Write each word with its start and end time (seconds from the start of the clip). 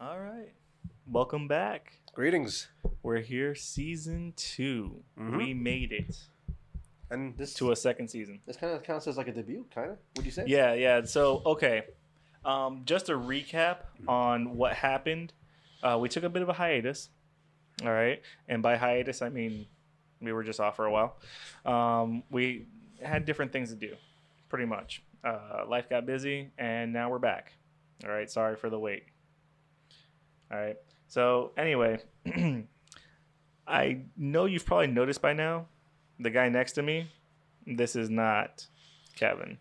All 0.00 0.18
right. 0.18 0.52
Welcome 1.06 1.48
back. 1.48 1.92
Greetings. 2.14 2.68
We're 3.02 3.20
here, 3.20 3.54
season 3.54 4.32
2 4.36 5.02
Mhm. 5.18 5.36
We 5.36 5.54
made 5.54 5.92
it 5.92 6.16
And 7.10 7.36
this 7.36 7.54
to 7.54 7.72
a 7.72 7.76
second 7.76 8.08
season. 8.08 8.40
this 8.46 8.56
kind 8.56 8.72
of 8.72 8.82
counts 8.82 9.06
as 9.06 9.16
like 9.16 9.28
a 9.28 9.32
debut, 9.32 9.66
kind 9.74 9.90
of. 9.92 9.98
Would 10.16 10.24
you 10.24 10.30
say? 10.32 10.44
Yeah, 10.46 10.74
yeah. 10.74 11.02
So, 11.04 11.42
okay. 11.44 11.86
Um, 12.44 12.82
just 12.84 13.08
a 13.08 13.12
recap 13.14 13.78
on 14.08 14.56
what 14.56 14.74
happened. 14.74 15.32
Uh, 15.82 15.98
we 16.00 16.08
took 16.08 16.24
a 16.24 16.28
bit 16.28 16.42
of 16.42 16.48
a 16.48 16.52
hiatus. 16.54 17.10
All 17.82 17.90
right. 17.92 18.22
And 18.48 18.62
by 18.62 18.76
hiatus, 18.76 19.22
I 19.22 19.28
mean 19.28 19.66
we 20.20 20.32
were 20.32 20.44
just 20.44 20.60
off 20.60 20.76
for 20.76 20.86
a 20.86 20.90
while. 20.92 21.16
Um, 21.64 22.22
we 22.30 22.66
had 23.02 23.24
different 23.24 23.52
things 23.52 23.70
to 23.70 23.76
do, 23.76 23.96
pretty 24.48 24.66
much. 24.66 25.02
Uh, 25.24 25.64
life 25.66 25.88
got 25.88 26.06
busy, 26.06 26.50
and 26.58 26.92
now 26.92 27.10
we're 27.10 27.18
back. 27.18 27.52
All 28.04 28.10
right. 28.10 28.30
Sorry 28.30 28.56
for 28.56 28.70
the 28.70 28.78
wait. 28.78 29.04
All 30.50 30.58
right. 30.58 30.76
So, 31.08 31.52
anyway, 31.56 32.00
I 33.66 33.98
know 34.16 34.44
you've 34.46 34.66
probably 34.66 34.88
noticed 34.88 35.22
by 35.22 35.32
now 35.32 35.66
the 36.18 36.30
guy 36.30 36.48
next 36.48 36.72
to 36.72 36.82
me, 36.82 37.08
this 37.66 37.96
is 37.96 38.10
not 38.10 38.66
Kevin. 39.16 39.58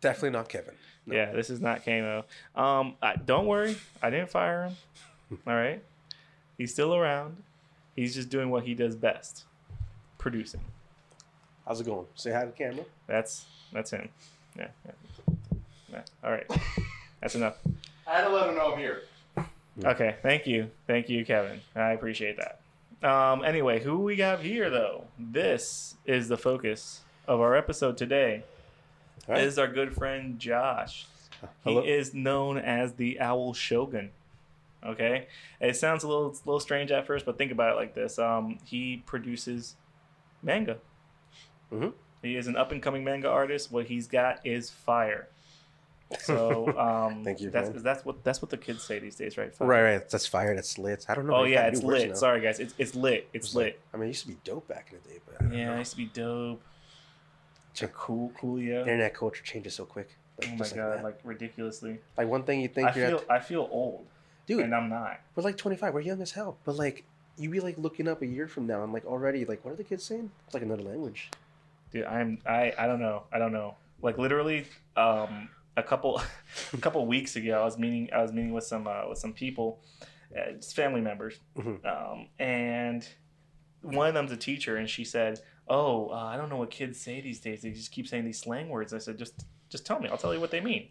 Definitely 0.00 0.30
not 0.30 0.48
Kevin. 0.48 0.74
No. 1.06 1.14
Yeah, 1.14 1.32
this 1.32 1.50
is 1.50 1.60
not 1.60 1.84
Kamo. 1.84 2.24
Um, 2.54 2.94
I, 3.00 3.16
don't 3.16 3.46
worry, 3.46 3.76
I 4.02 4.10
didn't 4.10 4.30
fire 4.30 4.64
him. 4.64 4.76
All 5.46 5.54
right, 5.54 5.82
he's 6.58 6.72
still 6.72 6.94
around. 6.94 7.36
He's 7.94 8.14
just 8.14 8.28
doing 8.28 8.50
what 8.50 8.64
he 8.64 8.74
does 8.74 8.94
best, 8.94 9.44
producing. 10.18 10.60
How's 11.66 11.80
it 11.80 11.86
going? 11.86 12.06
Say 12.14 12.32
hi 12.32 12.40
to 12.42 12.46
the 12.46 12.52
camera. 12.52 12.84
That's 13.06 13.46
that's 13.72 13.90
him. 13.90 14.08
Yeah. 14.56 14.68
yeah. 14.84 15.34
yeah. 15.92 16.02
All 16.22 16.30
right, 16.30 16.46
that's 17.20 17.34
enough. 17.34 17.56
I 18.06 18.16
had 18.16 18.24
to 18.24 18.30
let 18.30 18.48
him 18.48 18.56
know 18.56 18.72
I'm 18.72 18.78
here. 18.78 19.02
Okay, 19.84 20.16
thank 20.22 20.46
you, 20.46 20.70
thank 20.86 21.08
you, 21.08 21.24
Kevin. 21.24 21.60
I 21.74 21.92
appreciate 21.92 22.38
that. 22.38 22.60
Um, 23.08 23.44
anyway, 23.44 23.80
who 23.80 23.98
we 23.98 24.16
got 24.16 24.40
here 24.40 24.70
though? 24.70 25.04
This 25.18 25.96
is 26.06 26.28
the 26.28 26.38
focus 26.38 27.02
of 27.28 27.40
our 27.40 27.54
episode 27.54 27.96
today. 27.98 28.42
Right. 29.28 29.42
Is 29.42 29.58
our 29.58 29.68
good 29.68 29.94
friend 29.94 30.38
Josh. 30.38 31.06
Hello. 31.64 31.82
He 31.82 31.90
is 31.90 32.14
known 32.14 32.56
as 32.58 32.94
the 32.94 33.20
Owl 33.20 33.52
Shogun. 33.52 34.10
Okay, 34.84 35.26
it 35.60 35.76
sounds 35.76 36.04
a 36.04 36.08
little 36.08 36.30
little 36.46 36.60
strange 36.60 36.90
at 36.90 37.06
first, 37.06 37.26
but 37.26 37.36
think 37.36 37.52
about 37.52 37.72
it 37.72 37.76
like 37.76 37.94
this: 37.94 38.18
um, 38.18 38.58
he 38.64 39.02
produces 39.04 39.74
manga. 40.42 40.78
Mhm. 41.72 41.92
He 42.22 42.36
is 42.36 42.46
an 42.46 42.56
up 42.56 42.72
and 42.72 42.82
coming 42.82 43.04
manga 43.04 43.28
artist. 43.28 43.70
What 43.70 43.86
he's 43.86 44.06
got 44.06 44.40
is 44.46 44.70
fire. 44.70 45.28
So 46.20 46.68
um, 46.78 47.24
Thank 47.24 47.40
you, 47.40 47.50
That's 47.50 47.70
man. 47.70 47.82
that's 47.82 48.04
what 48.04 48.22
that's 48.22 48.40
what 48.40 48.50
the 48.50 48.56
kids 48.56 48.82
say 48.84 48.98
these 49.00 49.16
days, 49.16 49.36
right? 49.36 49.52
Fire. 49.54 49.66
Right, 49.68 49.82
right. 49.82 50.08
That's 50.08 50.26
fire. 50.26 50.54
That's 50.54 50.78
lit. 50.78 51.04
I 51.08 51.14
don't 51.14 51.26
know. 51.26 51.34
Oh 51.36 51.44
yeah, 51.44 51.66
it's 51.66 51.82
lit. 51.82 52.08
now. 52.10 52.14
Sorry 52.14 52.40
guys, 52.40 52.60
it's 52.60 52.74
it's 52.78 52.94
lit. 52.94 53.28
It's 53.32 53.46
It's 53.48 53.54
lit. 53.54 53.64
like- 53.66 53.80
I 53.92 53.96
mean, 53.96 54.04
it 54.04 54.08
used 54.08 54.22
to 54.22 54.28
be 54.28 54.36
dope 54.44 54.68
back 54.68 54.92
in 54.92 54.98
the 55.02 55.08
day, 55.08 55.20
but 55.26 55.52
Yeah, 55.52 55.74
it 55.74 55.78
used 55.78 55.90
to 55.92 55.96
be 55.96 56.06
dope. 56.06 56.62
Check- 57.74 57.92
Cool, 57.92 58.32
coolio. 58.40 58.80
internet 58.80 59.14
culture 59.14 59.42
changes 59.44 59.74
so 59.74 59.84
quick. 59.84 60.16
Like, 60.38 60.48
Oh 60.48 60.52
my 60.52 60.58
just 60.58 60.76
like, 60.76 60.94
god, 60.96 61.02
like 61.02 61.18
ridiculously. 61.24 61.98
Like 62.16 62.28
one 62.28 62.42
thing 62.44 62.60
you 62.60 62.68
think 62.68 62.88
I 62.88 62.94
you're 62.94 63.08
feel 63.08 63.16
at, 63.18 63.30
I 63.30 63.40
feel 63.40 63.68
old, 63.70 64.06
dude. 64.46 64.60
and 64.60 64.74
I'm 64.74 64.88
not. 64.88 65.20
we're 65.34 65.42
like 65.42 65.56
25. 65.56 65.92
We're 65.92 66.00
young 66.00 66.22
as 66.22 66.32
hell, 66.32 66.56
but 66.64 66.76
like 66.76 67.04
you 67.38 67.50
be 67.50 67.60
like 67.60 67.76
looking 67.78 68.06
up 68.08 68.22
a 68.22 68.26
year 68.26 68.46
from 68.48 68.66
now 68.66 68.82
and 68.84 68.92
like 68.92 69.04
already 69.06 69.44
like 69.44 69.64
what 69.64 69.72
are 69.72 69.76
the 69.76 69.84
kids 69.84 70.04
saying? 70.04 70.30
It's 70.46 70.54
like 70.54 70.62
another 70.62 70.82
language. 70.82 71.30
Dude, 71.90 72.04
I'm 72.04 72.38
I 72.46 72.72
I 72.78 72.86
don't 72.86 73.00
know. 73.00 73.24
I 73.32 73.38
don't 73.38 73.52
know. 73.52 73.74
Like 74.02 74.18
literally, 74.18 74.66
um, 74.96 75.48
a 75.76 75.82
couple 75.82 76.20
a 76.72 76.76
couple 76.78 77.04
weeks 77.06 77.36
ago, 77.36 77.60
I 77.60 77.64
was 77.64 77.78
meeting 77.78 78.08
I 78.14 78.22
was 78.22 78.32
meeting 78.32 78.52
with 78.52 78.64
some 78.64 78.86
uh, 78.86 79.08
with 79.08 79.18
some 79.18 79.32
people, 79.32 79.82
uh, 80.36 80.52
just 80.52 80.74
family 80.76 81.00
members, 81.00 81.38
Mhm. 81.56 81.84
um, 81.84 82.28
and 82.38 83.06
one 83.82 84.08
of 84.08 84.14
them's 84.14 84.32
a 84.32 84.36
teacher, 84.36 84.76
and 84.76 84.88
she 84.88 85.04
said, 85.04 85.40
"Oh, 85.68 86.08
uh, 86.08 86.14
I 86.14 86.36
don't 86.36 86.48
know 86.48 86.56
what 86.56 86.70
kids 86.70 87.00
say 87.00 87.20
these 87.20 87.40
days. 87.40 87.62
They 87.62 87.70
just 87.70 87.92
keep 87.92 88.06
saying 88.08 88.24
these 88.24 88.40
slang 88.40 88.68
words." 88.68 88.92
I 88.92 88.98
said, 88.98 89.18
"Just 89.18 89.44
just 89.68 89.86
tell 89.86 90.00
me. 90.00 90.08
I'll 90.08 90.18
tell 90.18 90.34
you 90.34 90.40
what 90.40 90.50
they 90.50 90.60
mean." 90.60 90.88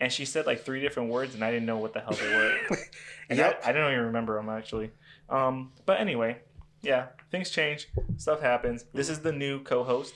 And 0.00 0.12
she 0.12 0.24
said 0.24 0.46
like 0.46 0.60
three 0.64 0.80
different 0.80 1.10
words, 1.10 1.34
and 1.34 1.42
I 1.44 1.50
didn't 1.50 1.66
know 1.66 1.78
what 1.78 1.92
the 1.92 2.00
hell 2.00 2.12
they 2.14 2.34
were. 2.36 2.54
And 3.30 3.38
Yep. 3.38 3.60
I, 3.64 3.68
I 3.70 3.72
don't 3.72 3.92
even 3.92 4.04
remember 4.06 4.36
them 4.36 4.48
actually. 4.48 4.90
Um, 5.28 5.72
but 5.84 6.00
anyway, 6.00 6.38
yeah, 6.80 7.08
things 7.30 7.50
change, 7.50 7.88
stuff 8.16 8.40
happens. 8.40 8.86
This 8.94 9.10
is 9.10 9.20
the 9.20 9.32
new 9.32 9.62
co-host. 9.64 10.14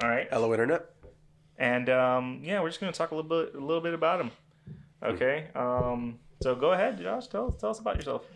All 0.00 0.08
right, 0.08 0.28
Hello, 0.30 0.52
internet. 0.52 0.82
And 1.60 1.90
um, 1.90 2.40
yeah, 2.42 2.60
we're 2.60 2.70
just 2.70 2.80
gonna 2.80 2.90
talk 2.90 3.12
a 3.12 3.14
little 3.14 3.28
bit, 3.28 3.54
a 3.54 3.64
little 3.64 3.82
bit 3.82 3.94
about 3.94 4.20
him. 4.20 4.30
Okay. 5.02 5.48
Um, 5.54 6.18
so 6.42 6.54
go 6.54 6.72
ahead, 6.72 7.00
Josh. 7.00 7.28
Tell 7.28 7.52
tell 7.52 7.70
us 7.70 7.78
about 7.78 7.96
yourself. 7.96 8.26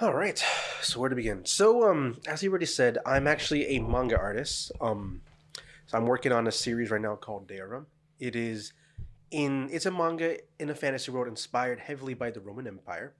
All 0.00 0.14
right. 0.14 0.42
So 0.80 0.98
where 0.98 1.10
to 1.10 1.14
begin? 1.14 1.44
So 1.44 1.88
um, 1.88 2.16
as 2.26 2.42
you 2.42 2.48
already 2.50 2.66
said, 2.66 2.96
I'm 3.04 3.26
actually 3.26 3.76
a 3.76 3.80
manga 3.80 4.18
artist. 4.18 4.72
Um, 4.80 5.20
so 5.86 5.98
I'm 5.98 6.06
working 6.06 6.32
on 6.32 6.46
a 6.46 6.52
series 6.52 6.90
right 6.90 7.00
now 7.00 7.14
called 7.16 7.46
Deorum. 7.46 7.86
It 8.18 8.34
is 8.34 8.72
in 9.30 9.68
it's 9.70 9.84
a 9.84 9.90
manga 9.90 10.38
in 10.58 10.70
a 10.70 10.74
fantasy 10.74 11.12
world 11.12 11.28
inspired 11.28 11.78
heavily 11.78 12.14
by 12.14 12.30
the 12.30 12.40
Roman 12.40 12.66
Empire. 12.66 13.14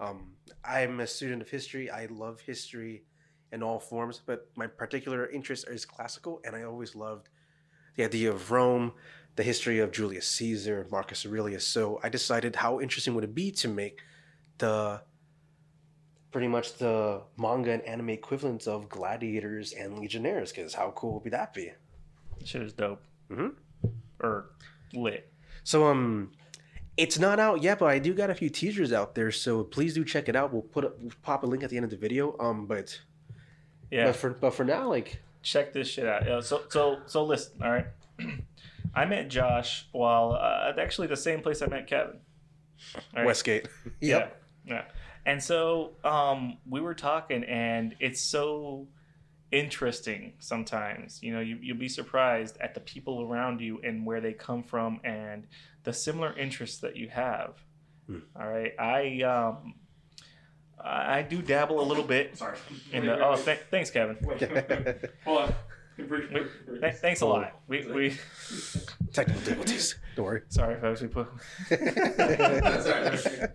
Um, 0.00 0.32
I'm 0.64 0.98
a 0.98 1.06
student 1.06 1.42
of 1.42 1.48
history. 1.48 1.88
I 1.88 2.06
love 2.06 2.40
history 2.40 3.04
in 3.52 3.62
all 3.62 3.78
forms, 3.78 4.20
but 4.26 4.48
my 4.56 4.66
particular 4.66 5.30
interest 5.30 5.68
is 5.68 5.86
classical, 5.86 6.40
and 6.44 6.56
I 6.56 6.64
always 6.64 6.96
loved 6.96 7.28
the 7.96 8.04
idea 8.04 8.30
of 8.30 8.50
Rome, 8.50 8.92
the 9.36 9.42
history 9.42 9.78
of 9.80 9.92
Julius 9.92 10.26
Caesar, 10.28 10.86
Marcus 10.90 11.24
Aurelius. 11.26 11.66
So 11.66 12.00
I 12.02 12.08
decided 12.08 12.56
how 12.56 12.80
interesting 12.80 13.14
would 13.14 13.24
it 13.24 13.34
be 13.34 13.50
to 13.52 13.68
make 13.68 14.00
the 14.58 15.00
pretty 16.30 16.48
much 16.48 16.74
the 16.78 17.22
manga 17.36 17.70
and 17.72 17.82
anime 17.82 18.10
equivalents 18.10 18.66
of 18.66 18.88
gladiators 18.88 19.72
and 19.72 19.98
legionnaires 19.98 20.50
because 20.52 20.74
how 20.74 20.90
cool 20.96 21.20
would 21.22 21.32
that 21.32 21.54
be 21.54 21.70
Shit 22.44 22.62
is 22.62 22.72
dope. 22.72 23.02
Mm-hmm. 23.30 23.48
Or 24.20 24.50
lit. 24.92 25.32
so 25.62 25.86
um 25.86 26.32
it's 26.96 27.18
not 27.18 27.38
out 27.40 27.62
yet 27.62 27.78
but 27.78 27.86
i 27.86 27.98
do 27.98 28.12
got 28.14 28.30
a 28.30 28.34
few 28.34 28.48
teasers 28.50 28.92
out 28.92 29.14
there 29.14 29.30
so 29.30 29.62
please 29.64 29.94
do 29.94 30.04
check 30.04 30.28
it 30.28 30.34
out 30.36 30.52
we'll 30.52 30.62
put 30.62 30.84
up 30.84 30.96
we'll 31.00 31.10
pop 31.22 31.42
a 31.42 31.46
link 31.46 31.62
at 31.62 31.70
the 31.70 31.76
end 31.76 31.84
of 31.84 31.90
the 31.90 31.96
video 31.96 32.36
um 32.40 32.66
but 32.66 32.98
Yeah. 33.90 34.06
but 34.06 34.16
for 34.16 34.30
but 34.30 34.54
for 34.54 34.64
now 34.64 34.88
like 34.88 35.20
check 35.44 35.72
this 35.72 35.88
shit 35.88 36.06
out. 36.06 36.44
So 36.44 36.62
so 36.68 37.00
so 37.06 37.24
listen, 37.24 37.62
all 37.62 37.70
right. 37.70 37.86
I 38.94 39.04
met 39.06 39.28
Josh 39.28 39.86
while 39.92 40.32
uh, 40.32 40.72
actually 40.80 41.08
the 41.08 41.16
same 41.16 41.40
place 41.40 41.62
I 41.62 41.66
met 41.66 41.86
Kevin. 41.86 42.20
Right? 43.14 43.24
westgate 43.24 43.68
yep 44.00 44.42
Yeah, 44.64 44.74
yeah. 44.74 44.84
And 45.26 45.42
so 45.42 45.92
um, 46.04 46.58
we 46.68 46.80
were 46.80 46.94
talking, 46.94 47.44
and 47.44 47.94
it's 47.98 48.20
so 48.20 48.88
interesting 49.52 50.34
sometimes. 50.38 51.22
You 51.22 51.32
know, 51.32 51.40
you, 51.40 51.58
you'll 51.62 51.78
be 51.78 51.88
surprised 51.88 52.58
at 52.60 52.74
the 52.74 52.80
people 52.80 53.22
around 53.22 53.60
you 53.60 53.80
and 53.82 54.04
where 54.04 54.20
they 54.20 54.32
come 54.32 54.62
from 54.62 55.00
and 55.02 55.46
the 55.84 55.92
similar 55.92 56.36
interests 56.36 56.78
that 56.80 56.96
you 56.96 57.08
have. 57.08 57.54
Hmm. 58.06 58.18
All 58.38 58.48
right. 58.48 58.72
I 58.78 59.22
um, 59.22 59.74
I 60.82 61.18
I 61.18 61.22
do 61.22 61.40
dabble 61.42 61.80
a 61.80 61.86
little 61.86 62.04
bit 62.04 62.36
Sorry. 62.36 62.56
in 62.92 63.06
the. 63.06 63.18
Oh, 63.24 63.36
th- 63.36 63.60
thanks, 63.70 63.90
Kevin. 63.90 64.16
Wait. 64.22 64.40
Hold 65.24 65.38
on. 65.42 65.54
Brief- 65.96 66.10
We- 66.10 66.26
brief- 66.66 66.80
Th- 66.80 66.94
thanks 66.96 67.20
a 67.20 67.26
lot. 67.26 67.60
We, 67.68 67.86
we 67.86 68.16
technical 69.12 69.40
difficulties 69.42 69.94
don't 70.16 70.24
worry 70.26 70.42
sorry, 70.48 70.74
folks. 70.80 71.00
We 71.02 71.06
put 71.08 71.28
Sorry, 71.68 73.16
sorry. 73.18 73.48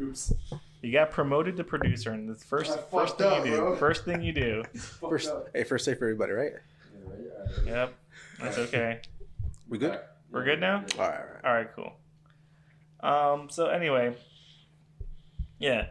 Oops. 0.00 0.32
you 0.80 0.90
got 0.92 1.10
promoted 1.10 1.56
to 1.58 1.64
producer, 1.64 2.12
and 2.12 2.28
the 2.28 2.34
first 2.34 2.72
I 2.72 2.76
first 2.90 3.18
thing 3.18 3.26
up, 3.26 3.44
you 3.44 3.50
do, 3.52 3.56
bro. 3.58 3.76
first 3.76 4.04
thing 4.06 4.22
you 4.22 4.32
do. 4.32 4.64
first 4.74 5.30
hey 5.54 5.64
first 5.64 5.84
say 5.84 5.94
for 5.94 6.06
everybody 6.06 6.32
right 6.32 6.52
Yep, 7.66 7.94
that's 8.40 8.56
okay. 8.58 9.00
we 9.68 9.76
good 9.78 9.98
We're 10.30 10.44
good 10.44 10.60
now? 10.60 10.84
all 10.98 11.04
right, 11.08 11.20
all 11.20 11.26
right. 11.26 11.44
All 11.44 11.52
right, 11.52 11.68
cool. 11.76 11.92
Um, 13.00 13.50
so 13.50 13.66
anyway, 13.66 14.16
yeah, 15.58 15.88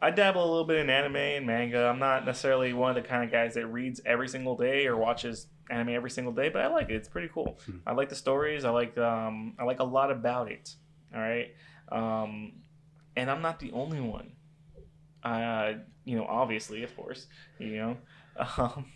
I 0.00 0.10
dabble 0.10 0.42
a 0.42 0.50
little 0.50 0.64
bit 0.64 0.78
in 0.78 0.90
anime 0.90 1.16
and 1.16 1.46
manga. 1.46 1.86
I'm 1.86 1.98
not 1.98 2.26
necessarily 2.26 2.72
one 2.72 2.96
of 2.96 3.02
the 3.02 3.08
kind 3.08 3.24
of 3.24 3.30
guys 3.30 3.54
that 3.54 3.66
reads 3.66 4.00
every 4.04 4.28
single 4.28 4.56
day 4.56 4.86
or 4.86 4.96
watches 4.96 5.46
anime 5.70 5.90
every 5.90 6.10
single 6.10 6.32
day, 6.32 6.48
but 6.48 6.62
I 6.62 6.66
like 6.68 6.90
it. 6.90 6.96
It's 6.96 7.08
pretty 7.08 7.28
cool. 7.32 7.58
Hmm. 7.64 7.78
I 7.86 7.92
like 7.92 8.08
the 8.08 8.14
stories. 8.14 8.64
I 8.64 8.70
like 8.70 8.96
um, 8.98 9.54
I 9.58 9.64
like 9.64 9.80
a 9.80 9.84
lot 9.84 10.10
about 10.10 10.50
it. 10.50 10.74
All 11.14 11.20
right, 11.20 11.54
um, 11.90 12.52
and 13.16 13.30
I'm 13.30 13.40
not 13.40 13.60
the 13.60 13.72
only 13.72 14.00
one. 14.00 14.32
Uh, 15.22 15.74
you 16.04 16.16
know, 16.16 16.26
obviously, 16.26 16.82
of 16.82 16.94
course, 16.96 17.26
you 17.58 17.76
know. 17.76 17.96
Um, 18.58 18.86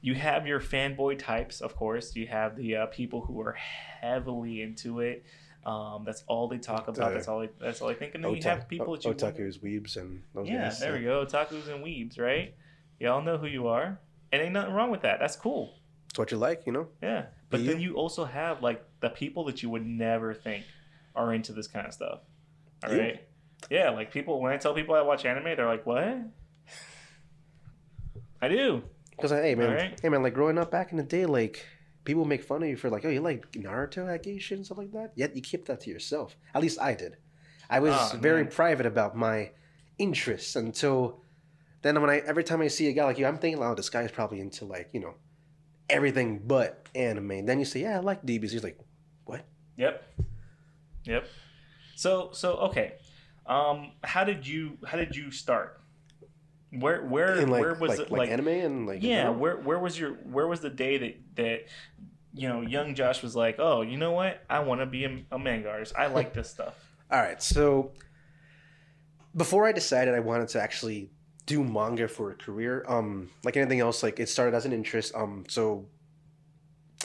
you 0.00 0.14
have 0.14 0.46
your 0.46 0.60
fanboy 0.60 1.18
types, 1.18 1.60
of 1.60 1.76
course. 1.76 2.16
You 2.16 2.26
have 2.26 2.56
the 2.56 2.76
uh, 2.76 2.86
people 2.86 3.20
who 3.20 3.38
are 3.40 3.52
heavily 3.52 4.62
into 4.62 5.00
it. 5.00 5.26
Um, 5.68 6.02
that's 6.04 6.24
all 6.26 6.48
they 6.48 6.56
talk 6.56 6.88
about. 6.88 7.10
Uh, 7.10 7.14
that's 7.14 7.28
all. 7.28 7.40
They, 7.40 7.50
that's 7.60 7.82
all 7.82 7.90
I 7.90 7.94
think. 7.94 8.14
And 8.14 8.24
then 8.24 8.34
you 8.34 8.42
have 8.44 8.68
people 8.68 8.94
that 8.94 9.04
you 9.04 9.12
otakus 9.12 9.58
weebs 9.60 9.96
and 9.98 10.22
those 10.34 10.48
yeah, 10.48 10.62
guys 10.62 10.80
there 10.80 10.94
we 10.94 11.02
go. 11.02 11.26
Otakus 11.26 11.68
and 11.68 11.84
weebs, 11.84 12.18
right? 12.18 12.54
Y'all 12.98 13.20
know 13.22 13.36
who 13.36 13.46
you 13.46 13.68
are, 13.68 14.00
and 14.32 14.40
ain't 14.42 14.52
nothing 14.52 14.72
wrong 14.72 14.90
with 14.90 15.02
that. 15.02 15.20
That's 15.20 15.36
cool. 15.36 15.74
it's 16.08 16.18
what 16.18 16.30
you 16.30 16.38
like 16.38 16.62
you 16.64 16.72
know 16.72 16.88
Yeah, 17.02 17.26
but 17.50 17.58
Be 17.58 17.66
then 17.66 17.80
you 17.80 17.96
also 17.96 18.24
have 18.24 18.62
like 18.62 18.82
the 19.00 19.10
people 19.10 19.44
that 19.44 19.62
you 19.62 19.68
would 19.68 19.84
never 19.84 20.32
think 20.32 20.64
are 21.14 21.34
into 21.34 21.52
this 21.52 21.66
kind 21.66 21.86
of 21.86 21.92
stuff. 21.92 22.20
All 22.84 22.94
You? 22.94 23.00
right. 23.00 23.22
Yeah, 23.68 23.90
like 23.90 24.10
people 24.10 24.40
when 24.40 24.52
I 24.52 24.56
tell 24.56 24.72
people 24.72 24.94
I 24.94 25.02
watch 25.02 25.26
anime, 25.26 25.44
they're 25.54 25.66
like, 25.66 25.84
"What?" 25.84 26.16
I 28.40 28.48
do. 28.48 28.84
Because 29.10 29.32
hey 29.32 29.54
man, 29.54 29.68
Alright. 29.70 30.00
hey 30.00 30.08
man, 30.08 30.22
like 30.22 30.32
growing 30.32 30.56
up 30.56 30.70
back 30.70 30.92
in 30.92 30.96
the 30.96 31.02
day, 31.02 31.26
like 31.26 31.66
people 32.08 32.24
make 32.24 32.42
fun 32.42 32.62
of 32.62 32.68
you 32.70 32.76
for 32.76 32.88
like, 32.88 33.04
oh, 33.04 33.10
you 33.10 33.20
like 33.20 33.52
Naruto, 33.52 34.06
Ageisha, 34.08 34.52
and 34.52 34.64
stuff 34.64 34.78
like 34.78 34.92
that. 34.92 35.12
Yet 35.14 35.36
you 35.36 35.42
keep 35.42 35.66
that 35.66 35.80
to 35.82 35.90
yourself. 35.90 36.36
At 36.54 36.62
least 36.62 36.80
I 36.80 36.94
did. 36.94 37.18
I 37.68 37.80
was 37.80 37.94
Oh, 37.94 38.16
very 38.16 38.44
man. 38.44 38.50
private 38.50 38.86
about 38.86 39.14
my 39.14 39.50
interests 39.98 40.56
until 40.56 41.20
then. 41.82 42.00
When 42.00 42.08
I 42.08 42.18
every 42.20 42.42
time 42.44 42.62
I 42.62 42.68
see 42.68 42.88
a 42.88 42.92
guy 42.94 43.04
like 43.04 43.18
you, 43.18 43.26
I'm 43.26 43.36
thinking, 43.36 43.62
oh, 43.62 43.74
this 43.74 43.90
guy's 43.90 44.10
probably 44.10 44.40
into 44.40 44.64
like 44.64 44.88
you 44.94 45.00
know 45.00 45.14
everything 45.90 46.40
but 46.46 46.88
anime. 46.94 47.30
And 47.32 47.48
then 47.48 47.58
you 47.58 47.66
say, 47.66 47.82
yeah, 47.82 47.96
I 47.98 48.00
like 48.00 48.24
DBs. 48.24 48.50
He's 48.52 48.64
like, 48.64 48.78
what? 49.26 49.44
Yep. 49.76 50.02
Yep. 51.04 51.28
So 51.94 52.30
so 52.32 52.54
okay. 52.68 52.94
Um 53.46 53.92
how 54.02 54.24
did 54.24 54.46
you 54.46 54.78
how 54.86 54.96
did 54.96 55.14
you 55.14 55.30
start? 55.30 55.74
Where 56.70 57.02
where 57.02 57.36
like 57.46 57.60
where 57.62 57.74
was 57.74 57.90
like, 57.90 58.00
it 58.00 58.10
like 58.10 58.18
like 58.18 58.30
anime 58.30 58.48
and 58.48 58.86
like 58.86 59.02
Yeah, 59.02 59.30
where 59.30 59.56
where 59.56 59.78
was 59.78 59.98
your 59.98 60.12
where 60.34 60.46
was 60.46 60.60
the 60.60 60.68
day 60.68 60.98
that 60.98 61.14
that 61.36 61.60
you 62.38 62.48
know 62.48 62.60
young 62.62 62.94
Josh 62.94 63.22
was 63.22 63.34
like, 63.36 63.56
"Oh, 63.58 63.82
you 63.82 63.96
know 63.96 64.12
what? 64.12 64.42
I 64.48 64.60
want 64.60 64.80
to 64.80 64.86
be 64.86 65.04
a, 65.04 65.24
a 65.32 65.38
manga 65.38 65.68
artist. 65.70 65.94
I 65.96 66.06
like 66.06 66.32
this 66.34 66.48
stuff." 66.50 66.74
All 67.10 67.18
right, 67.20 67.42
so 67.42 67.92
before 69.36 69.66
I 69.66 69.72
decided 69.72 70.14
I 70.14 70.20
wanted 70.20 70.48
to 70.48 70.60
actually 70.62 71.10
do 71.46 71.64
manga 71.64 72.08
for 72.08 72.30
a 72.30 72.34
career, 72.34 72.84
um, 72.88 73.30
like 73.44 73.56
anything 73.56 73.80
else, 73.80 74.02
like 74.02 74.20
it 74.20 74.28
started 74.28 74.54
as 74.54 74.66
an 74.66 74.72
interest. 74.72 75.14
Um, 75.14 75.44
so 75.48 75.86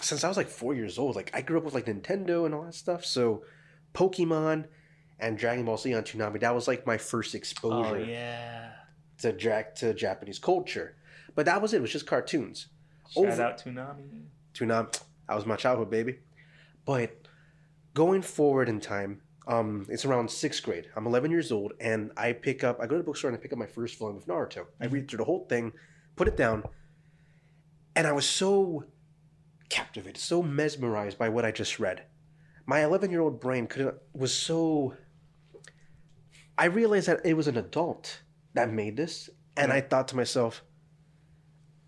since 0.02 0.24
I 0.24 0.28
was 0.28 0.38
like 0.38 0.50
four 0.50 0.74
years 0.74 0.98
old, 0.98 1.16
like 1.16 1.32
I 1.34 1.42
grew 1.42 1.58
up 1.58 1.64
with 1.64 1.74
like 1.74 1.86
Nintendo 1.86 2.46
and 2.46 2.54
all 2.54 2.64
that 2.64 2.76
stuff. 2.76 3.06
So 3.06 3.44
Pokemon 3.94 4.66
and 5.20 5.38
Dragon 5.38 5.64
Ball 5.66 5.78
Z 5.78 5.94
on 5.94 6.04
Toonami, 6.04 6.40
that 6.42 6.54
was 6.54 6.68
like 6.68 6.86
my 6.86 6.98
first 6.98 7.36
exposure 7.36 7.96
Oh 7.96 8.04
yeah. 8.04 8.72
to 9.20 9.32
drag 9.32 9.76
to 9.76 9.94
Japanese 9.94 10.40
culture. 10.40 10.96
But 11.36 11.46
that 11.46 11.62
was 11.62 11.74
it. 11.74 11.78
It 11.78 11.82
was 11.82 11.92
just 11.92 12.08
cartoons. 12.08 12.68
Shout 13.12 13.26
Over- 13.26 13.42
out 13.44 13.58
to 13.60 13.72
Nami. 13.72 14.04
Toonami, 14.54 15.00
that 15.34 15.38
was 15.38 15.48
my 15.48 15.56
childhood, 15.56 15.90
baby. 15.90 16.20
But 16.86 17.28
going 17.96 18.22
forward 18.22 18.70
in 18.70 18.80
time, 18.80 19.22
um, 19.48 19.88
it's 19.90 20.06
around 20.06 20.30
sixth 20.30 20.62
grade. 20.62 20.90
I'm 20.96 21.08
11 21.08 21.32
years 21.32 21.52
old, 21.52 21.74
and 21.80 22.12
I 22.16 22.34
pick 22.34 22.64
up. 22.64 22.78
I 22.80 22.86
go 22.86 22.92
to 22.92 22.98
the 22.98 23.04
bookstore 23.04 23.32
and 23.32 23.38
I 23.38 23.42
pick 23.42 23.52
up 23.52 23.58
my 23.58 23.66
first 23.66 23.98
volume 23.98 24.18
of 24.18 24.28
Naruto. 24.28 24.68
I 24.80 24.86
read 24.86 25.10
through 25.10 25.18
the 25.18 25.24
whole 25.24 25.48
thing, 25.50 25.74
put 26.16 26.28
it 26.28 26.38
down, 26.38 26.64
and 27.96 28.06
I 28.06 28.12
was 28.12 28.28
so 28.28 28.86
captivated, 29.70 30.18
so 30.18 30.44
mesmerized 30.44 31.18
by 31.18 31.30
what 31.30 31.46
I 31.46 31.52
just 31.52 31.80
read. 31.80 32.04
My 32.68 32.84
11 32.84 33.10
year 33.10 33.22
old 33.22 33.42
brain 33.42 33.66
could 33.66 33.92
was 34.14 34.36
so. 34.36 34.94
I 36.60 36.66
realized 36.66 37.08
that 37.08 37.26
it 37.26 37.34
was 37.34 37.48
an 37.48 37.58
adult 37.58 38.22
that 38.54 38.72
made 38.72 38.98
this, 38.98 39.32
and 39.58 39.74
I 39.74 39.82
thought 39.82 40.10
to 40.10 40.16
myself, 40.16 40.64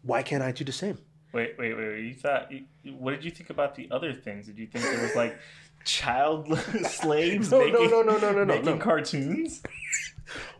why 0.02 0.24
can't 0.24 0.42
I 0.42 0.52
do 0.52 0.64
the 0.64 0.72
same? 0.72 0.98
Wait, 1.36 1.56
wait, 1.60 1.74
wait. 1.76 2.00
You 2.00 2.14
thought? 2.14 2.50
You, 2.50 2.64
what 2.98 3.12
did 3.12 3.26
you 3.26 3.30
think 3.30 3.50
about 3.50 3.76
the 3.76 3.90
other 3.92 4.14
things? 4.14 4.46
Did 4.46 4.58
you 4.58 4.68
think 4.68 4.86
there 4.86 5.02
was 5.02 5.16
like 5.18 5.38
child 5.84 6.58
slaves 6.84 7.52
No, 7.52 7.60
making, 7.60 7.74
no, 7.92 8.02
no, 8.02 8.18
no, 8.18 8.32
no, 8.32 8.32
no, 8.32 8.46
making 8.46 8.66
no. 8.66 8.78
cartoons? 8.78 9.62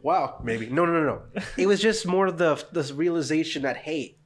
Wow, 0.04 0.42
maybe. 0.44 0.68
No, 0.68 0.86
no, 0.86 0.92
no, 0.92 1.04
no. 1.04 1.42
It 1.58 1.68
was 1.68 1.82
just 1.82 2.06
more 2.06 2.30
the 2.30 2.62
this 2.74 2.92
realization 2.92 3.62
that 3.62 3.78
hey, 3.78 4.18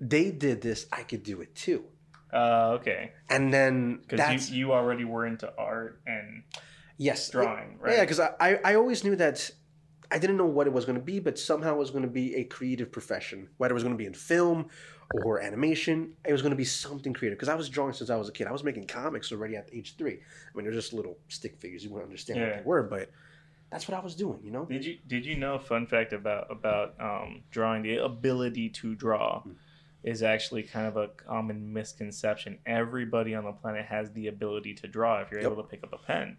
they 0.00 0.30
did 0.30 0.62
this, 0.62 0.86
I 0.92 1.02
could 1.02 1.24
do 1.24 1.40
it 1.40 1.56
too. 1.56 1.84
Uh, 2.32 2.76
okay, 2.78 3.12
And 3.28 3.52
then 3.52 4.00
because 4.06 4.50
you, 4.50 4.66
you 4.66 4.72
already 4.72 5.04
were 5.04 5.26
into 5.26 5.52
art 5.58 6.00
and 6.06 6.44
yes, 6.98 7.30
drawing, 7.30 7.78
right? 7.80 7.94
Yeah, 7.96 8.00
because 8.02 8.20
I, 8.20 8.30
I 8.38 8.58
I 8.64 8.74
always 8.76 9.02
knew 9.02 9.16
that 9.16 9.50
I 10.10 10.18
didn't 10.18 10.36
know 10.36 10.46
what 10.46 10.66
it 10.68 10.72
was 10.72 10.84
going 10.84 10.98
to 10.98 11.04
be, 11.04 11.18
but 11.18 11.38
somehow 11.38 11.74
it 11.74 11.78
was 11.78 11.90
going 11.90 12.04
to 12.04 12.10
be 12.10 12.36
a 12.36 12.44
creative 12.44 12.92
profession. 12.92 13.48
Whether 13.56 13.72
it 13.72 13.74
was 13.74 13.82
going 13.82 13.94
to 13.94 13.98
be 13.98 14.06
in 14.06 14.14
film 14.14 14.68
or 15.12 15.40
animation, 15.40 16.12
it 16.26 16.32
was 16.32 16.42
going 16.42 16.50
to 16.50 16.56
be 16.56 16.64
something 16.64 17.12
creative. 17.14 17.38
Because 17.38 17.48
I 17.48 17.54
was 17.54 17.68
drawing 17.68 17.92
since 17.94 18.10
I 18.10 18.16
was 18.16 18.28
a 18.28 18.32
kid. 18.32 18.46
I 18.46 18.52
was 18.52 18.62
making 18.64 18.86
comics 18.86 19.32
already 19.32 19.56
at 19.56 19.68
age 19.72 19.96
three. 19.96 20.14
I 20.14 20.56
mean, 20.56 20.64
they're 20.64 20.72
just 20.72 20.92
little 20.92 21.16
stick 21.28 21.56
figures. 21.58 21.82
You 21.84 21.90
wouldn't 21.90 22.08
understand 22.08 22.40
what 22.40 22.56
they 22.58 22.62
were, 22.64 22.82
but 22.82 23.10
that's 23.70 23.88
what 23.88 23.98
I 23.98 24.02
was 24.02 24.14
doing. 24.14 24.40
You 24.42 24.50
know. 24.50 24.64
Did 24.66 24.84
you 24.84 24.98
did 25.06 25.24
you 25.24 25.36
know? 25.36 25.58
Fun 25.58 25.86
fact 25.86 26.12
about 26.12 26.50
about 26.50 26.94
um, 27.00 27.42
drawing: 27.50 27.82
the 27.82 27.96
ability 27.98 28.68
to 28.70 28.94
draw 28.94 29.40
Hmm. 29.42 29.52
is 30.04 30.22
actually 30.22 30.62
kind 30.62 30.86
of 30.86 30.96
a 30.96 31.08
common 31.08 31.72
misconception. 31.72 32.58
Everybody 32.66 33.34
on 33.34 33.44
the 33.44 33.52
planet 33.52 33.86
has 33.86 34.12
the 34.12 34.26
ability 34.28 34.74
to 34.74 34.86
draw 34.88 35.20
if 35.22 35.30
you're 35.30 35.40
Yep. 35.40 35.52
able 35.52 35.62
to 35.62 35.68
pick 35.68 35.82
up 35.84 35.92
a 35.92 35.98
pen. 35.98 36.36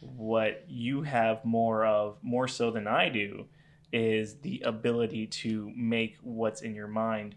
What 0.00 0.64
you 0.68 1.02
have 1.02 1.44
more 1.44 1.86
of, 1.86 2.18
more 2.22 2.48
so 2.48 2.70
than 2.72 2.86
I 2.88 3.08
do, 3.08 3.46
is 3.92 4.40
the 4.40 4.62
ability 4.64 5.26
to 5.26 5.70
make 5.76 6.16
what's 6.22 6.62
in 6.62 6.74
your 6.74 6.88
mind 6.88 7.34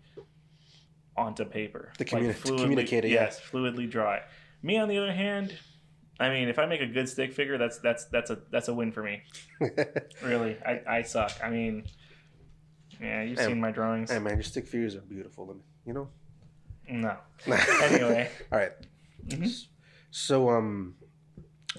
onto 1.17 1.45
paper. 1.45 1.91
The 1.97 2.05
communi- 2.05 2.41
to 2.43 2.57
communicate 2.57 3.05
it, 3.05 3.09
yeah. 3.11 3.23
Yes, 3.25 3.39
fluidly 3.41 3.89
draw 3.89 4.13
it. 4.15 4.23
Me, 4.61 4.77
on 4.77 4.87
the 4.87 4.97
other 4.97 5.13
hand, 5.13 5.53
I 6.19 6.29
mean, 6.29 6.47
if 6.47 6.57
I 6.59 6.65
make 6.65 6.81
a 6.81 6.87
good 6.87 7.09
stick 7.09 7.33
figure, 7.33 7.57
that's 7.57 7.77
that's 7.79 8.05
that's 8.05 8.29
a 8.29 8.39
that's 8.51 8.67
a 8.69 8.73
win 8.73 8.91
for 8.91 9.03
me. 9.03 9.21
Really, 10.23 10.57
I, 10.65 10.81
I 10.87 11.01
suck. 11.03 11.31
I 11.43 11.49
mean, 11.49 11.83
yeah, 13.01 13.21
you've 13.23 13.37
Hey, 13.39 13.47
seen 13.47 13.59
my 13.59 13.71
drawings. 13.71 14.11
hey 14.11 14.19
man, 14.19 14.33
your 14.35 14.43
stick 14.43 14.65
figures 14.67 14.95
are 14.95 15.01
beautiful. 15.01 15.51
and, 15.51 15.61
You 15.85 15.93
know. 15.93 16.09
No. 16.89 17.17
Anyway. 17.83 18.29
All 18.51 18.59
right. 18.59 18.71
Mhm. 19.27 19.65
So 20.11 20.49
um, 20.49 20.95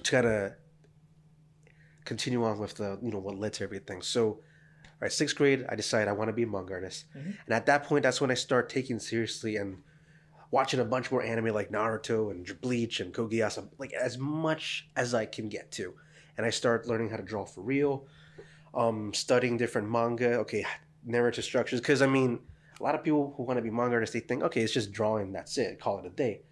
to 0.03 0.11
gotta 0.11 0.55
continue 2.05 2.43
on 2.43 2.59
with 2.59 2.75
the 2.75 2.99
you 3.01 3.11
know 3.11 3.19
what 3.19 3.35
led 3.37 3.53
to 3.53 3.63
everything. 3.63 4.01
So, 4.01 4.41
right, 4.99 5.11
sixth 5.11 5.35
grade, 5.35 5.65
I 5.69 5.75
decided 5.75 6.07
I 6.07 6.13
want 6.13 6.29
to 6.29 6.33
be 6.33 6.43
a 6.43 6.47
manga 6.47 6.73
artist, 6.73 7.05
Mhm. 7.15 7.37
and 7.45 7.53
at 7.53 7.65
that 7.67 7.83
point, 7.83 8.03
that's 8.03 8.19
when 8.21 8.31
I 8.31 8.35
start 8.35 8.69
taking 8.69 8.99
seriously 8.99 9.55
and 9.57 9.83
watching 10.51 10.79
a 10.79 10.85
bunch 10.85 11.11
more 11.11 11.21
anime 11.21 11.53
like 11.53 11.69
Naruto 11.71 12.31
and 12.31 12.61
Bleach 12.61 12.99
and 12.99 13.13
Kogiasa, 13.13 13.69
like 13.77 13.93
as 13.93 14.17
much 14.17 14.87
as 14.95 15.13
I 15.13 15.25
can 15.25 15.49
get 15.49 15.71
to, 15.73 15.93
and 16.37 16.45
I 16.45 16.49
start 16.51 16.87
learning 16.87 17.09
how 17.09 17.17
to 17.17 17.23
draw 17.23 17.45
for 17.45 17.61
real, 17.61 18.07
um, 18.73 19.13
studying 19.13 19.57
different 19.57 19.89
manga, 19.89 20.35
okay, 20.39 20.65
narrative 21.03 21.43
structures, 21.43 21.79
because 21.81 22.01
I 22.01 22.07
mean. 22.07 22.39
A 22.79 22.83
lot 22.83 22.93
of 22.93 23.03
people 23.03 23.33
who 23.35 23.41
want 23.41 23.57
to 23.57 23.63
be 23.63 23.71
manga 23.71 23.95
artists, 23.95 24.13
they 24.13 24.19
think, 24.19 24.43
okay, 24.43 24.61
it's 24.61 24.71
just 24.71 24.91
drawing, 24.91 25.31
that's 25.31 25.57
it, 25.57 25.79
call 25.79 25.97
it 25.97 26.05
a 26.05 26.11
day. 26.11 26.43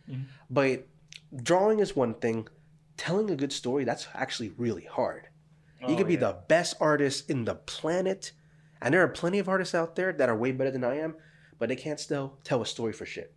But 0.49 0.87
drawing 1.35 1.77
is 1.81 1.95
one 1.95 2.15
thing. 2.15 2.47
Telling 2.97 3.29
a 3.29 3.35
good 3.35 3.53
story, 3.53 3.83
that's 3.83 4.07
actually 4.15 4.49
really 4.57 4.85
hard. 4.85 5.27
You 5.87 5.93
Oh, 5.93 5.97
could 5.97 6.07
be 6.07 6.13
yeah. 6.13 6.19
the 6.19 6.37
best 6.47 6.75
artist 6.79 7.29
in 7.29 7.45
the 7.45 7.55
planet, 7.55 8.31
and 8.81 8.93
there 8.93 9.01
are 9.03 9.07
plenty 9.07 9.39
of 9.39 9.47
artists 9.49 9.75
out 9.75 9.95
there 9.95 10.11
that 10.13 10.29
are 10.29 10.35
way 10.35 10.51
better 10.51 10.71
than 10.71 10.83
I 10.83 10.97
am, 10.97 11.15
but 11.59 11.69
they 11.69 11.75
can't 11.75 11.99
still 11.99 12.37
tell 12.43 12.61
a 12.61 12.65
story 12.65 12.93
for 12.93 13.05
shit. 13.05 13.33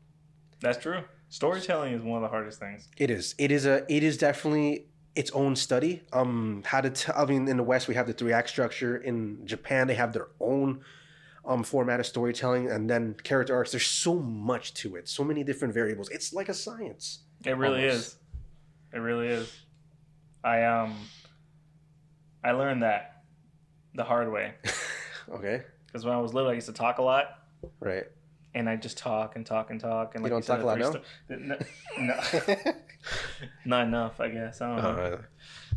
That's 0.61 0.79
true. 0.79 1.03
Storytelling 1.29 1.95
is 1.95 2.03
one 2.03 2.17
of 2.17 2.23
the 2.23 2.29
hardest 2.29 2.59
things. 2.59 2.89
It 2.97 3.11
is. 3.11 3.35
It 3.39 3.51
is 3.51 3.67
a. 3.67 3.85
It 3.93 4.03
is 4.03 4.17
definitely 4.17 4.87
its 5.15 5.31
own 5.33 5.57
study. 5.57 6.03
Um, 6.13 6.63
how 6.65 6.81
to? 6.81 6.91
tell 6.91 7.15
I 7.17 7.27
mean, 7.27 7.47
in 7.49 7.57
the 7.59 7.63
West 7.63 7.87
we 7.87 7.95
have 7.95 8.07
the 8.07 8.13
three 8.15 8.33
act 8.33 8.49
structure. 8.49 8.97
In 8.97 9.47
Japan 9.47 9.87
they 9.87 9.95
have 9.95 10.13
their 10.13 10.29
own 10.41 10.81
um 11.45 11.63
format 11.65 12.01
of 12.01 12.07
storytelling, 12.07 12.71
and 12.71 12.89
then 12.89 13.15
character 13.23 13.55
arcs. 13.55 13.73
There's 13.73 13.87
so 13.87 14.15
much 14.19 14.73
to 14.75 14.97
it. 14.97 15.07
So 15.09 15.23
many 15.23 15.45
different 15.45 15.75
variables. 15.75 16.09
It's 16.09 16.33
like 16.33 16.49
a 16.49 16.55
science. 16.55 17.21
It 17.45 17.57
really 17.57 17.83
Almost. 17.85 18.07
is. 18.07 18.17
It 18.95 18.99
really 18.99 19.29
is. 19.29 19.55
I 20.43 20.65
um 20.65 20.97
I 22.49 22.53
learned 22.53 22.83
that 22.83 23.23
the 23.95 24.05
hard 24.05 24.31
way 24.33 24.53
Okay. 25.37 25.63
because 25.87 26.05
when 26.05 26.15
I 26.15 26.21
was 26.21 26.33
little, 26.33 26.51
I 26.51 26.55
used 26.55 26.67
to 26.69 26.73
talk 26.73 26.97
a 26.99 27.03
lot, 27.03 27.27
Right. 27.81 28.07
and 28.55 28.69
I 28.69 28.77
just 28.77 28.97
talk 28.97 29.37
and 29.37 29.45
talk 29.45 29.71
and 29.71 29.79
talk. 29.81 30.15
And 30.15 30.23
like 30.23 30.31
You 30.31 30.35
don't 30.37 30.45
said, 30.45 30.63
talk 30.63 30.63
a 30.63 30.67
lot 30.67 30.93
three 30.93 31.03
sto- 31.29 31.37
no, 31.51 31.59
no, 31.99 32.73
not 33.65 33.87
enough, 33.87 34.21
I 34.21 34.29
guess. 34.29 34.61
I 34.61 34.67
don't 34.69 34.83
know. 34.83 35.03
Uh, 35.03 35.23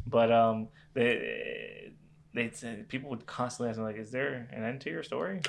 But 0.08 0.32
um, 0.32 0.70
they 0.94 1.92
they 2.34 2.50
said 2.52 2.88
people 2.88 3.10
would 3.10 3.26
constantly 3.26 3.70
ask 3.70 3.78
me 3.80 3.86
like, 3.86 3.98
"Is 3.98 4.12
there 4.12 4.48
an 4.56 4.64
end 4.64 4.82
to 4.82 4.90
your 4.90 5.04
story?" 5.04 5.42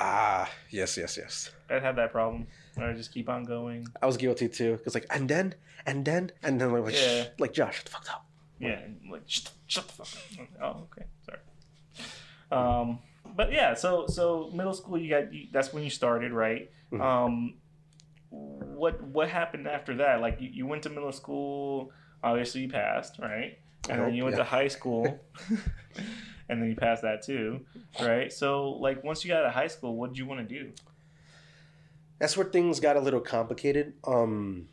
ah, 0.00 0.48
yes, 0.70 0.96
yes, 0.96 1.16
yes. 1.16 1.50
I 1.70 1.78
had 1.86 1.96
that 1.96 2.10
problem. 2.12 2.46
I 2.78 2.92
just 2.92 3.12
keep 3.12 3.28
on 3.28 3.44
going. 3.44 3.86
I 4.00 4.06
was 4.06 4.16
guilty 4.16 4.48
too. 4.48 4.78
Cause 4.84 4.94
like, 4.94 5.06
and 5.10 5.28
then, 5.28 5.54
and 5.86 6.04
then, 6.04 6.30
and 6.42 6.60
then 6.60 6.68
like, 6.72 6.94
Yeah. 6.94 7.24
like 7.38 7.52
Josh, 7.52 7.76
shut 7.76 7.84
the 7.86 7.90
fuck 7.90 8.06
up. 8.14 8.24
Yeah, 8.58 8.80
like 9.10 9.22
shut, 9.72 9.88
the 9.88 10.04
fuck. 10.04 10.46
up. 10.60 10.62
Oh, 10.62 10.88
okay, 10.92 11.06
sorry. 11.24 11.40
Um, 12.50 12.98
but 13.34 13.52
yeah, 13.52 13.74
so 13.74 14.06
so 14.06 14.50
middle 14.52 14.74
school, 14.74 14.98
you 14.98 15.08
got 15.08 15.32
you, 15.32 15.48
that's 15.52 15.72
when 15.72 15.82
you 15.82 15.90
started, 15.90 16.32
right? 16.32 16.70
Mhm. 16.92 17.00
Um, 17.00 17.54
what 18.30 19.02
what 19.02 19.28
happened 19.28 19.66
after 19.66 19.96
that? 19.96 20.20
Like 20.20 20.40
you, 20.40 20.50
you 20.52 20.66
went 20.66 20.82
to 20.82 20.90
middle 20.90 21.12
school, 21.12 21.92
obviously 22.22 22.62
you 22.62 22.68
passed, 22.68 23.18
right? 23.18 23.58
And 23.88 24.00
then 24.00 24.14
you 24.14 24.22
went 24.22 24.36
yeah. 24.36 24.44
to 24.44 24.48
high 24.48 24.68
school, 24.68 25.18
and 26.48 26.62
then 26.62 26.68
you 26.68 26.76
passed 26.76 27.02
that 27.02 27.22
too, 27.22 27.60
right? 28.00 28.32
So 28.32 28.70
like 28.70 29.02
once 29.02 29.24
you 29.24 29.30
got 29.30 29.40
out 29.40 29.46
of 29.46 29.54
high 29.54 29.66
school, 29.66 29.96
what 29.96 30.10
did 30.10 30.18
you 30.18 30.26
want 30.26 30.46
to 30.48 30.54
do? 30.62 30.72
That's 32.20 32.36
where 32.36 32.46
things 32.46 32.78
got 32.78 32.96
a 32.96 33.00
little 33.00 33.20
complicated. 33.20 33.94
Um, 34.06 34.68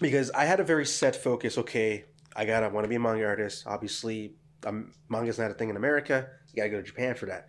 because 0.00 0.30
I 0.32 0.44
had 0.44 0.60
a 0.60 0.64
very 0.64 0.84
set 0.84 1.16
focus. 1.16 1.56
Okay, 1.56 2.04
I 2.36 2.44
gotta 2.44 2.68
want 2.68 2.84
to 2.84 2.88
be 2.88 2.96
a 2.96 3.00
manga 3.00 3.24
artist. 3.26 3.64
Obviously, 3.66 4.34
um, 4.66 4.92
manga's 5.08 5.38
not 5.38 5.50
a 5.50 5.54
thing 5.54 5.70
in 5.70 5.76
America. 5.76 6.28
You 6.52 6.56
gotta 6.56 6.70
go 6.70 6.78
to 6.78 6.82
Japan 6.82 7.14
for 7.14 7.26
that. 7.26 7.46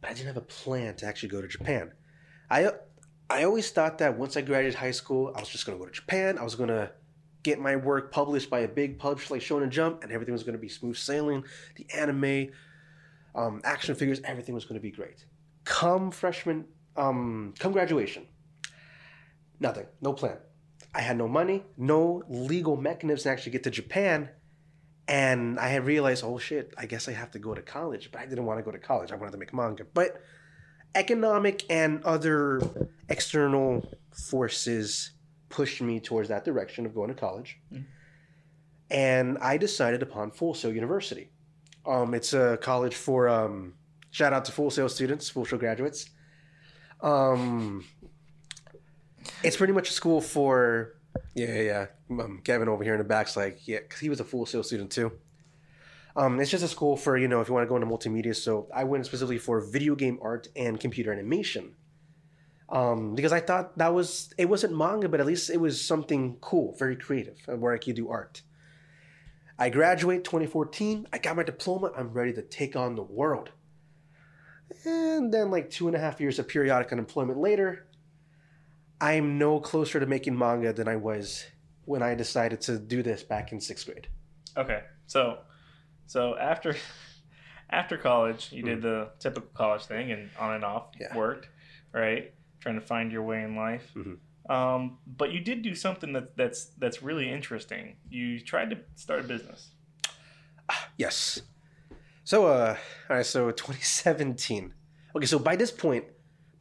But 0.00 0.10
I 0.10 0.14
didn't 0.14 0.28
have 0.28 0.36
a 0.36 0.42
plan 0.42 0.94
to 0.96 1.06
actually 1.06 1.30
go 1.30 1.40
to 1.40 1.48
Japan. 1.48 1.92
I 2.50 2.70
I 3.30 3.44
always 3.44 3.70
thought 3.70 3.98
that 3.98 4.18
once 4.18 4.36
I 4.36 4.42
graduated 4.42 4.78
high 4.78 4.90
school, 4.90 5.32
I 5.34 5.40
was 5.40 5.48
just 5.48 5.66
gonna 5.66 5.78
go 5.78 5.86
to 5.86 5.92
Japan. 5.92 6.38
I 6.38 6.44
was 6.44 6.54
gonna 6.54 6.90
get 7.42 7.58
my 7.58 7.76
work 7.76 8.12
published 8.12 8.50
by 8.50 8.60
a 8.60 8.68
big 8.68 8.98
publisher 8.98 9.34
like 9.34 9.42
Shonen 9.42 9.70
Jump, 9.70 10.02
and 10.02 10.12
everything 10.12 10.32
was 10.32 10.44
gonna 10.44 10.58
be 10.58 10.68
smooth 10.68 10.96
sailing. 10.96 11.44
The 11.76 11.86
anime, 11.94 12.50
um, 13.34 13.60
action 13.64 13.94
figures, 13.94 14.20
everything 14.24 14.54
was 14.54 14.64
gonna 14.64 14.80
be 14.80 14.90
great. 14.90 15.24
Come 15.64 16.10
freshman, 16.10 16.66
um, 16.96 17.54
come 17.58 17.72
graduation, 17.72 18.26
nothing, 19.58 19.86
no 20.00 20.12
plan. 20.12 20.36
I 20.94 21.00
had 21.00 21.16
no 21.16 21.26
money, 21.26 21.64
no 21.76 22.22
legal 22.28 22.76
mechanism 22.76 23.24
to 23.24 23.30
actually 23.30 23.52
get 23.52 23.64
to 23.64 23.70
Japan. 23.70 24.30
And 25.06 25.58
I 25.58 25.68
had 25.68 25.84
realized, 25.84 26.24
oh 26.24 26.38
shit, 26.38 26.72
I 26.78 26.86
guess 26.86 27.08
I 27.08 27.12
have 27.12 27.32
to 27.32 27.38
go 27.38 27.54
to 27.54 27.62
college. 27.62 28.10
But 28.12 28.20
I 28.22 28.26
didn't 28.26 28.46
want 28.46 28.58
to 28.58 28.62
go 28.62 28.70
to 28.70 28.78
college. 28.78 29.12
I 29.12 29.16
wanted 29.16 29.32
to 29.32 29.38
make 29.38 29.52
manga. 29.52 29.84
But 29.92 30.22
economic 30.94 31.64
and 31.68 32.02
other 32.04 32.60
external 33.08 33.92
forces 34.12 35.10
pushed 35.48 35.82
me 35.82 36.00
towards 36.00 36.28
that 36.28 36.44
direction 36.44 36.86
of 36.86 36.94
going 36.94 37.08
to 37.08 37.14
college. 37.14 37.58
Mm. 37.72 37.84
And 38.90 39.38
I 39.38 39.56
decided 39.56 40.02
upon 40.02 40.30
Full 40.30 40.54
Sail 40.54 40.72
University. 40.72 41.30
Um, 41.86 42.14
it's 42.14 42.32
a 42.32 42.56
college 42.62 42.94
for, 42.94 43.28
um, 43.28 43.74
shout 44.10 44.32
out 44.32 44.44
to 44.46 44.52
Full 44.52 44.70
Sail 44.70 44.88
students, 44.88 45.28
Full 45.28 45.44
Sail 45.44 45.58
graduates. 45.58 46.10
Um, 47.00 47.84
it's 49.44 49.56
pretty 49.56 49.72
much 49.72 49.90
a 49.90 49.92
school 49.92 50.20
for 50.20 50.94
yeah, 51.34 51.60
yeah. 51.60 51.86
Um, 52.10 52.40
Kevin 52.44 52.68
over 52.68 52.84
here 52.84 52.94
in 52.94 52.98
the 52.98 53.04
back's 53.04 53.36
like, 53.36 53.66
yeah, 53.66 53.80
because 53.80 54.00
he 54.00 54.08
was 54.08 54.20
a 54.20 54.24
full 54.24 54.46
sail 54.46 54.62
student 54.62 54.90
too. 54.90 55.12
Um, 56.16 56.38
it's 56.40 56.50
just 56.50 56.62
a 56.62 56.68
school 56.68 56.96
for 56.96 57.16
you 57.16 57.26
know 57.26 57.40
if 57.40 57.48
you 57.48 57.54
want 57.54 57.64
to 57.64 57.68
go 57.68 57.76
into 57.76 57.88
multimedia. 57.88 58.34
So 58.36 58.68
I 58.74 58.84
went 58.84 59.04
specifically 59.06 59.38
for 59.38 59.60
video 59.60 59.94
game 59.94 60.18
art 60.22 60.48
and 60.56 60.78
computer 60.78 61.12
animation. 61.12 61.74
Um, 62.70 63.14
because 63.14 63.32
I 63.32 63.40
thought 63.40 63.76
that 63.78 63.92
was 63.92 64.32
it 64.38 64.48
wasn't 64.48 64.76
manga, 64.76 65.08
but 65.08 65.20
at 65.20 65.26
least 65.26 65.50
it 65.50 65.60
was 65.60 65.84
something 65.84 66.36
cool, 66.40 66.74
very 66.78 66.96
creative, 66.96 67.38
uh, 67.48 67.56
where 67.56 67.74
I 67.74 67.78
could 67.78 67.96
do 67.96 68.08
art. 68.08 68.42
I 69.58 69.70
graduate 69.70 70.24
2014. 70.24 71.06
I 71.12 71.18
got 71.18 71.36
my 71.36 71.42
diploma. 71.44 71.92
I'm 71.96 72.12
ready 72.12 72.32
to 72.32 72.42
take 72.42 72.74
on 72.74 72.96
the 72.96 73.02
world. 73.02 73.50
And 74.84 75.32
then, 75.32 75.50
like 75.50 75.70
two 75.70 75.86
and 75.88 75.96
a 75.96 76.00
half 76.00 76.20
years 76.20 76.38
of 76.38 76.48
periodic 76.48 76.90
unemployment 76.90 77.38
later, 77.38 77.86
I'm 79.00 79.38
no 79.38 79.60
closer 79.60 80.00
to 80.00 80.06
making 80.06 80.38
manga 80.38 80.72
than 80.72 80.88
I 80.88 80.96
was 80.96 81.44
when 81.84 82.02
I 82.02 82.14
decided 82.14 82.60
to 82.62 82.78
do 82.78 83.02
this 83.02 83.22
back 83.22 83.52
in 83.52 83.60
sixth 83.60 83.86
grade. 83.86 84.08
Okay, 84.56 84.82
so 85.06 85.38
so 86.06 86.36
after 86.38 86.76
after 87.70 87.96
college, 87.96 88.52
you 88.52 88.62
did 88.62 88.82
the 88.82 89.10
typical 89.18 89.50
college 89.54 89.84
thing 89.84 90.12
and 90.12 90.30
on 90.38 90.54
and 90.54 90.64
off 90.64 90.88
Yeah. 91.00 91.14
worked, 91.16 91.48
right? 91.92 92.32
Trying 92.60 92.76
to 92.76 92.80
find 92.86 93.10
your 93.12 93.22
way 93.22 93.42
in 93.42 93.56
life. 93.56 93.90
Mhm. 93.94 94.18
Um, 94.48 94.98
but 95.06 95.32
you 95.32 95.40
did 95.40 95.62
do 95.62 95.74
something 95.74 96.12
that 96.12 96.36
that's 96.36 96.66
that's 96.78 97.02
really 97.02 97.30
interesting. 97.30 97.96
You 98.08 98.40
tried 98.40 98.70
to 98.70 98.78
start 98.94 99.20
a 99.20 99.22
business. 99.24 99.70
Yes. 100.96 101.42
So, 102.24 102.46
uh, 102.46 102.76
all 103.10 103.16
right, 103.16 103.26
so 103.26 103.50
2017. 103.50 104.72
Okay, 105.16 105.26
so 105.26 105.38
by 105.38 105.56
this 105.56 105.70
point, 105.70 106.04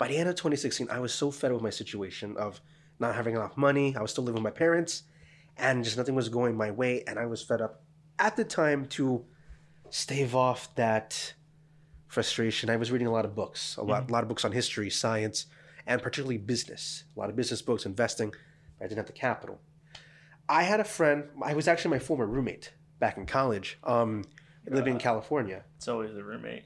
by 0.03 0.09
the 0.09 0.17
end 0.17 0.27
of 0.27 0.35
2016, 0.35 0.89
I 0.89 0.99
was 0.99 1.13
so 1.13 1.31
fed 1.31 1.51
up 1.51 1.53
with 1.53 1.63
my 1.63 1.69
situation 1.69 2.35
of 2.35 2.59
not 2.99 3.15
having 3.15 3.35
enough 3.35 3.55
money. 3.55 3.95
I 3.95 4.01
was 4.01 4.11
still 4.11 4.25
living 4.25 4.43
with 4.43 4.53
my 4.53 4.57
parents, 4.59 5.03
and 5.55 5.81
just 5.81 5.95
nothing 5.95 6.13
was 6.13 6.27
going 6.27 6.57
my 6.57 6.71
way. 6.71 7.05
And 7.07 7.17
I 7.17 7.25
was 7.25 7.41
fed 7.41 7.61
up 7.61 7.83
at 8.19 8.35
the 8.35 8.43
time 8.43 8.85
to 8.97 9.23
stave 9.91 10.35
off 10.35 10.75
that 10.75 11.33
frustration. 12.07 12.69
I 12.69 12.75
was 12.75 12.91
reading 12.91 13.07
a 13.07 13.13
lot 13.13 13.23
of 13.23 13.33
books, 13.33 13.77
a 13.77 13.81
lot, 13.81 14.09
a 14.09 14.11
lot 14.11 14.23
of 14.23 14.27
books 14.27 14.43
on 14.43 14.51
history, 14.51 14.89
science, 14.89 15.45
and 15.87 16.01
particularly 16.01 16.37
business. 16.37 17.05
A 17.15 17.19
lot 17.21 17.29
of 17.29 17.37
business 17.37 17.61
books, 17.61 17.85
investing. 17.85 18.33
I 18.81 18.83
didn't 18.83 18.97
have 18.97 19.05
the 19.05 19.13
capital. 19.13 19.61
I 20.49 20.63
had 20.63 20.81
a 20.81 20.83
friend. 20.83 21.29
I 21.41 21.53
was 21.53 21.69
actually 21.69 21.91
my 21.91 21.99
former 21.99 22.25
roommate 22.25 22.73
back 22.99 23.15
in 23.15 23.25
college. 23.25 23.79
Um, 23.85 24.25
living 24.67 24.95
in 24.95 24.99
California. 24.99 25.63
It's 25.77 25.87
always 25.87 26.13
the 26.13 26.25
roommate. 26.25 26.63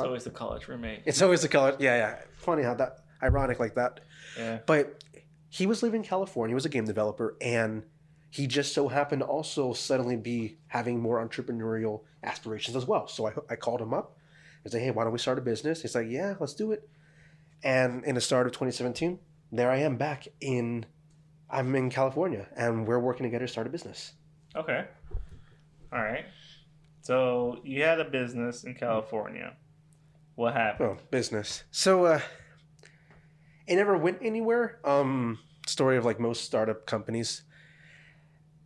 It's 0.00 0.06
always 0.06 0.24
the 0.24 0.30
college 0.30 0.68
roommate. 0.68 1.02
It's 1.04 1.22
always 1.22 1.42
the 1.42 1.48
college. 1.48 1.76
Yeah, 1.78 1.96
yeah. 1.96 2.18
Funny 2.36 2.62
how 2.62 2.74
that 2.74 2.98
ironic 3.22 3.60
like 3.60 3.74
that. 3.74 4.00
Yeah. 4.38 4.58
But 4.66 5.04
he 5.48 5.66
was 5.66 5.82
living 5.82 6.02
in 6.02 6.06
California. 6.06 6.52
He 6.52 6.54
was 6.54 6.64
a 6.64 6.70
game 6.70 6.84
developer, 6.84 7.36
and 7.40 7.84
he 8.30 8.46
just 8.46 8.72
so 8.72 8.88
happened 8.88 9.20
to 9.20 9.26
also 9.26 9.72
suddenly 9.72 10.16
be 10.16 10.58
having 10.68 11.00
more 11.00 11.26
entrepreneurial 11.26 12.02
aspirations 12.22 12.76
as 12.76 12.86
well. 12.86 13.08
So 13.08 13.28
I, 13.28 13.32
I 13.50 13.56
called 13.56 13.80
him 13.80 13.92
up. 13.92 14.16
I 14.64 14.68
said, 14.68 14.82
"Hey, 14.82 14.90
why 14.90 15.04
don't 15.04 15.12
we 15.12 15.18
start 15.18 15.38
a 15.38 15.42
business?" 15.42 15.82
He's 15.82 15.94
like, 15.94 16.08
"Yeah, 16.08 16.34
let's 16.38 16.54
do 16.54 16.72
it." 16.72 16.88
And 17.62 18.04
in 18.04 18.14
the 18.14 18.20
start 18.20 18.46
of 18.46 18.52
2017, 18.52 19.18
there 19.52 19.70
I 19.70 19.78
am 19.78 19.96
back 19.96 20.28
in. 20.40 20.86
I'm 21.50 21.74
in 21.74 21.90
California, 21.90 22.46
and 22.56 22.86
we're 22.86 23.00
working 23.00 23.24
together 23.24 23.46
to 23.46 23.52
start 23.52 23.66
a 23.66 23.70
business. 23.70 24.12
Okay. 24.54 24.84
All 25.92 25.98
right. 26.00 26.24
So 27.02 27.60
you 27.64 27.82
had 27.82 27.98
a 27.98 28.04
business 28.04 28.64
in 28.64 28.74
California. 28.74 29.56
What 30.40 30.54
happened? 30.54 30.96
Oh, 30.98 31.02
business. 31.10 31.64
So 31.70 32.06
uh 32.06 32.20
it 33.66 33.76
never 33.76 33.94
went 33.98 34.20
anywhere. 34.22 34.80
Um 34.86 35.38
story 35.66 35.98
of 35.98 36.06
like 36.06 36.18
most 36.18 36.46
startup 36.46 36.86
companies. 36.86 37.42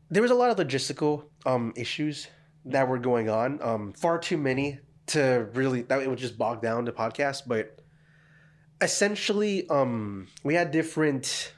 There 0.09 0.23
was 0.23 0.31
a 0.31 0.37
lot 0.37 0.51
of 0.51 0.57
logistical 0.57 1.25
um 1.45 1.73
issues 1.75 2.29
that 2.67 2.87
were 2.87 3.01
going 3.01 3.29
on. 3.29 3.61
Um 3.61 3.93
far 3.93 4.21
too 4.21 4.39
many 4.39 4.79
to 5.07 5.49
really 5.55 5.83
that 5.83 6.01
it 6.01 6.09
would 6.09 6.21
just 6.21 6.39
bog 6.39 6.63
down 6.63 6.85
the 6.85 6.93
podcast, 6.93 7.43
but 7.49 7.81
essentially 8.81 9.69
um 9.69 10.29
we 10.45 10.55
had 10.55 10.71
different 10.71 11.55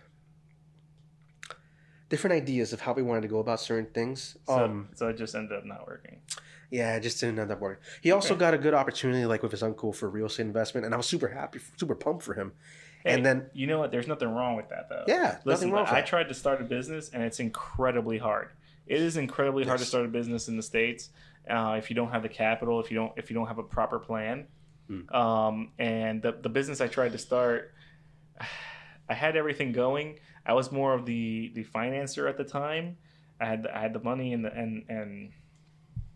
different 2.09 2.35
ideas 2.35 2.73
of 2.73 2.81
how 2.81 2.93
we 2.93 3.03
wanted 3.03 3.23
to 3.23 3.29
go 3.29 3.39
about 3.41 3.61
certain 3.61 3.87
things. 3.93 4.37
So, 4.47 4.65
Um 4.65 4.89
so 4.95 5.09
it 5.09 5.17
just 5.17 5.35
ended 5.35 5.57
up 5.59 5.65
not 5.65 5.87
working. 5.87 6.21
yeah, 6.71 6.97
it 6.97 7.01
just 7.01 7.21
didn't 7.21 7.39
end 7.39 7.51
up 7.51 7.61
working. 7.61 7.83
He 8.01 8.11
also 8.13 8.35
Okay. 8.35 8.41
got 8.41 8.55
a 8.55 8.59
good 8.59 8.75
opportunity, 8.75 9.25
like 9.25 9.43
with 9.43 9.53
his 9.53 9.63
uncle, 9.63 9.93
for 9.93 10.09
real 10.11 10.27
estate 10.27 10.43
investment, 10.47 10.85
and 10.85 10.95
I 10.95 10.97
was 10.97 11.07
super 11.07 11.29
happy, 11.29 11.61
super 11.77 11.95
pumped 11.95 12.23
for 12.25 12.35
him. 12.35 12.53
Hey, 13.05 13.15
and 13.15 13.25
then, 13.25 13.47
you 13.55 13.67
know 13.69 13.79
what? 13.79 13.93
There's 13.93 14.09
nothing 14.09 14.29
wrong 14.35 14.57
with 14.57 14.69
that 14.71 14.89
though. 14.89 15.05
yeah, 15.07 15.39
Listen, 15.45 15.69
nothing 15.69 15.71
wrong 15.73 15.85
with 15.85 15.93
I 15.93 16.03
tried 16.03 16.29
to 16.29 16.35
start 16.35 16.61
a 16.61 16.65
business 16.65 17.11
and 17.11 17.23
it's 17.23 17.39
incredibly 17.41 18.19
hard. 18.19 18.49
It 18.87 19.01
is 19.01 19.17
incredibly 19.17 19.65
hard 19.65 19.79
to 19.81 19.85
start 19.85 20.05
a 20.05 20.09
business 20.09 20.49
in 20.49 20.57
the 20.57 20.63
states 20.63 21.11
uh, 21.49 21.75
if 21.79 21.89
you 21.91 21.95
don't 21.97 22.11
have 22.11 22.23
the 22.23 22.29
capital, 22.29 22.81
if 22.81 22.91
you 22.91 22.97
don't 22.97 23.13
if 23.17 23.31
you 23.31 23.35
don't 23.35 23.47
have 23.47 23.59
a 23.59 23.63
proper 23.63 23.99
plan. 24.01 24.47
Hmm. 24.89 25.15
Um, 25.15 25.73
and 25.79 26.23
the 26.23 26.33
the 26.41 26.49
business 26.49 26.81
I 26.81 26.87
tried 26.89 27.13
to 27.13 27.19
start, 27.19 27.73
I 29.09 29.15
had 29.15 29.37
everything 29.37 29.73
going. 29.73 30.19
I 30.45 30.53
was 30.55 30.71
more 30.73 30.95
of 30.95 31.07
the 31.07 31.51
the 31.55 31.65
financer 31.65 32.29
at 32.29 32.37
the 32.37 32.45
time. 32.45 32.97
I 33.41 33.47
had 33.47 33.67
I 33.67 33.81
had 33.81 33.93
the 33.93 34.01
money 34.01 34.33
and 34.33 34.45
the 34.45 34.53
and 34.53 34.85
and 34.89 35.33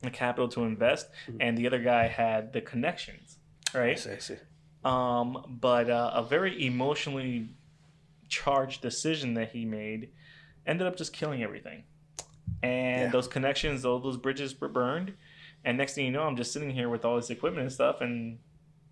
the 0.02 0.10
capital 0.10 0.48
to 0.48 0.64
invest, 0.64 1.08
Mhm. 1.28 1.36
and 1.40 1.58
the 1.58 1.66
other 1.66 1.78
guy 1.78 2.06
had 2.06 2.52
the 2.52 2.60
connections. 2.60 3.38
I 3.74 3.78
Right 3.78 3.98
see, 3.98 4.10
I 4.12 4.18
see. 4.18 4.36
um, 4.84 5.58
but 5.60 5.90
uh, 5.90 6.10
a 6.14 6.22
very 6.22 6.64
emotionally 6.66 7.48
charged 8.28 8.80
decision 8.80 9.34
that 9.34 9.50
he 9.52 9.64
made 9.64 10.10
ended 10.66 10.86
up 10.86 10.96
just 10.96 11.12
killing 11.12 11.42
everything. 11.42 11.84
And 12.62 13.02
Yeah. 13.02 13.10
those 13.10 13.28
connections, 13.28 13.84
all 13.84 13.98
those 13.98 14.16
bridges 14.16 14.58
were 14.60 14.68
burned. 14.68 15.14
And 15.64 15.76
next 15.76 15.94
thing 15.94 16.06
you 16.06 16.12
know, 16.12 16.22
I'm 16.22 16.36
just 16.36 16.52
sitting 16.52 16.70
here 16.70 16.88
with 16.88 17.04
all 17.04 17.16
this 17.16 17.28
equipment 17.30 17.62
and 17.64 17.72
stuff, 17.72 18.00
and 18.00 18.38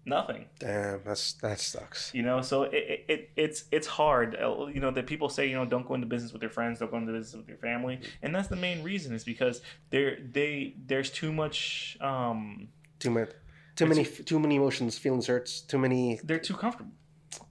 nothing. 0.09 0.47
Damn, 0.59 1.03
that's 1.05 1.35
that 1.35 1.61
sucks. 1.61 2.13
You 2.15 2.23
know, 2.23 2.41
so 2.43 2.65
it, 2.65 2.75
it, 2.75 3.05
it 3.09 3.31
it's 3.37 3.65
it's 3.71 3.87
hard. 3.87 4.37
Uh, 4.37 4.67
You 4.67 4.81
know 4.81 4.91
that 4.91 5.07
people 5.07 5.29
say 5.29 5.47
you 5.49 5.55
know 5.57 5.65
don't 5.65 5.87
go 5.87 5.95
into 5.95 6.07
business 6.07 6.33
with 6.33 6.43
your 6.43 6.51
friends, 6.51 6.79
don't 6.79 6.91
go 6.91 6.97
into 6.99 7.13
business 7.13 7.37
with 7.37 7.49
your 7.49 7.59
family, 7.59 8.01
and 8.23 8.35
that's 8.35 8.49
the 8.49 8.57
main 8.57 8.83
reason 8.83 9.15
is 9.15 9.25
because 9.25 9.61
there 9.91 10.19
they 10.33 10.75
there's 10.87 11.11
too 11.11 11.33
much. 11.33 11.97
Um, 12.01 12.69
Too 12.99 13.11
many, 13.11 13.31
too 13.77 13.87
many, 13.87 14.05
too 14.05 14.39
many 14.41 14.57
emotions, 14.57 14.99
feelings, 14.99 15.27
hurts. 15.29 15.61
Too 15.61 15.79
many. 15.79 16.19
they're 16.25 16.39
too 16.41 16.55
comfortable. 16.57 16.93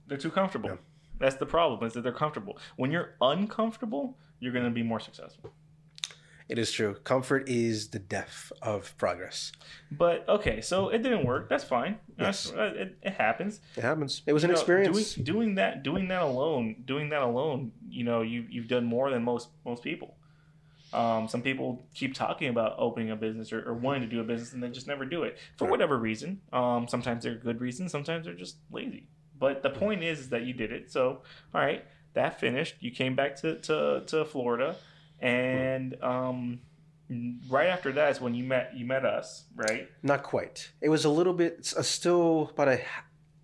They're 0.07 0.17
too 0.17 0.31
comfortable. 0.31 0.69
Yeah. 0.69 0.75
That's 1.19 1.35
the 1.37 1.45
problem 1.45 1.85
is 1.87 1.93
that 1.93 2.01
they're 2.03 2.11
comfortable. 2.25 2.57
When 2.75 2.91
you're 2.91 3.15
uncomfortable, 3.21 4.17
you're 4.39 4.53
going 4.53 4.65
to 4.65 4.71
be 4.71 4.83
more 4.83 4.99
successful. 4.99 5.51
It 6.49 6.57
is 6.57 6.71
true. 6.71 6.95
Comfort 7.03 7.49
is 7.49 7.89
the 7.89 7.99
death 7.99 8.51
of 8.61 8.97
progress. 8.97 9.51
But 9.91 10.27
okay, 10.29 10.61
so 10.61 10.89
it 10.89 10.99
didn't 11.03 11.25
work. 11.25 11.49
That's 11.49 11.65
fine. 11.65 11.99
Yes. 12.17 12.51
uh, 12.55 12.71
it, 12.73 12.97
it 13.01 13.13
happens. 13.13 13.59
It 13.75 13.81
happens. 13.83 14.21
It 14.25 14.31
was 14.33 14.43
an 14.45 14.49
know, 14.51 14.53
experience. 14.55 15.13
Doing, 15.15 15.25
doing 15.25 15.55
that, 15.55 15.83
doing 15.83 16.07
that 16.07 16.21
alone, 16.21 16.83
doing 16.85 17.09
that 17.09 17.21
alone. 17.21 17.73
You 17.89 18.05
know, 18.05 18.21
you 18.21 18.45
you've 18.49 18.69
done 18.69 18.85
more 18.85 19.09
than 19.09 19.23
most 19.23 19.49
most 19.65 19.83
people. 19.83 20.15
Um, 20.93 21.27
some 21.27 21.41
people 21.41 21.85
keep 21.93 22.13
talking 22.13 22.47
about 22.47 22.75
opening 22.77 23.11
a 23.11 23.15
business 23.17 23.51
or, 23.51 23.67
or 23.67 23.73
wanting 23.73 24.03
to 24.03 24.07
do 24.07 24.21
a 24.21 24.23
business 24.23 24.53
and 24.53 24.63
they 24.63 24.69
just 24.69 24.87
never 24.87 25.03
do 25.03 25.23
it 25.23 25.37
for 25.57 25.65
Right. 25.65 25.71
whatever 25.71 25.97
reason. 25.97 26.39
Um, 26.53 26.87
sometimes 26.87 27.23
they're 27.25 27.35
good 27.35 27.59
reasons, 27.59 27.91
sometimes 27.91 28.23
they're 28.25 28.33
just 28.33 28.55
lazy. 28.71 29.07
But 29.37 29.63
the 29.63 29.69
point 29.69 30.01
is, 30.01 30.19
is 30.19 30.29
that 30.29 30.43
you 30.43 30.53
did 30.53 30.71
it. 30.71 30.89
So, 30.89 31.23
all 31.53 31.61
right, 31.61 31.83
that 32.13 32.39
finished. 32.39 32.75
You 32.79 32.91
came 32.91 33.15
back 33.17 33.35
to 33.41 33.59
to, 33.59 34.03
to 34.07 34.23
Florida, 34.25 34.77
and 35.19 35.95
um, 36.03 36.59
right 37.49 37.67
after 37.67 37.91
that 37.93 38.11
is 38.11 38.21
when 38.21 38.33
you 38.33 38.43
met 38.43 38.71
you 38.75 38.85
met 38.85 39.05
us, 39.05 39.45
right? 39.55 39.89
Not 40.03 40.23
quite. 40.23 40.71
It 40.81 40.89
was 40.89 41.05
a 41.05 41.09
little 41.09 41.33
bit, 41.33 41.73
a 41.77 41.83
still 41.83 42.51
about 42.53 42.67
a, 42.67 42.81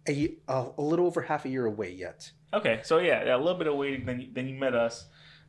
a, 0.08 0.36
a, 0.48 0.82
little 0.82 1.06
over 1.06 1.22
half 1.22 1.46
a 1.46 1.50
year 1.50 1.66
away 1.66 1.92
yet. 1.92 2.32
Okay, 2.54 2.82
so 2.84 3.00
yeah, 3.00 3.36
a 3.36 3.38
little 3.38 3.58
bit 3.58 3.68
of 3.68 3.76
waiting. 3.76 4.06
Then 4.06 4.20
you, 4.20 4.28
then 4.32 4.48
you 4.48 4.56
met 4.56 4.76
us. 4.76 5.06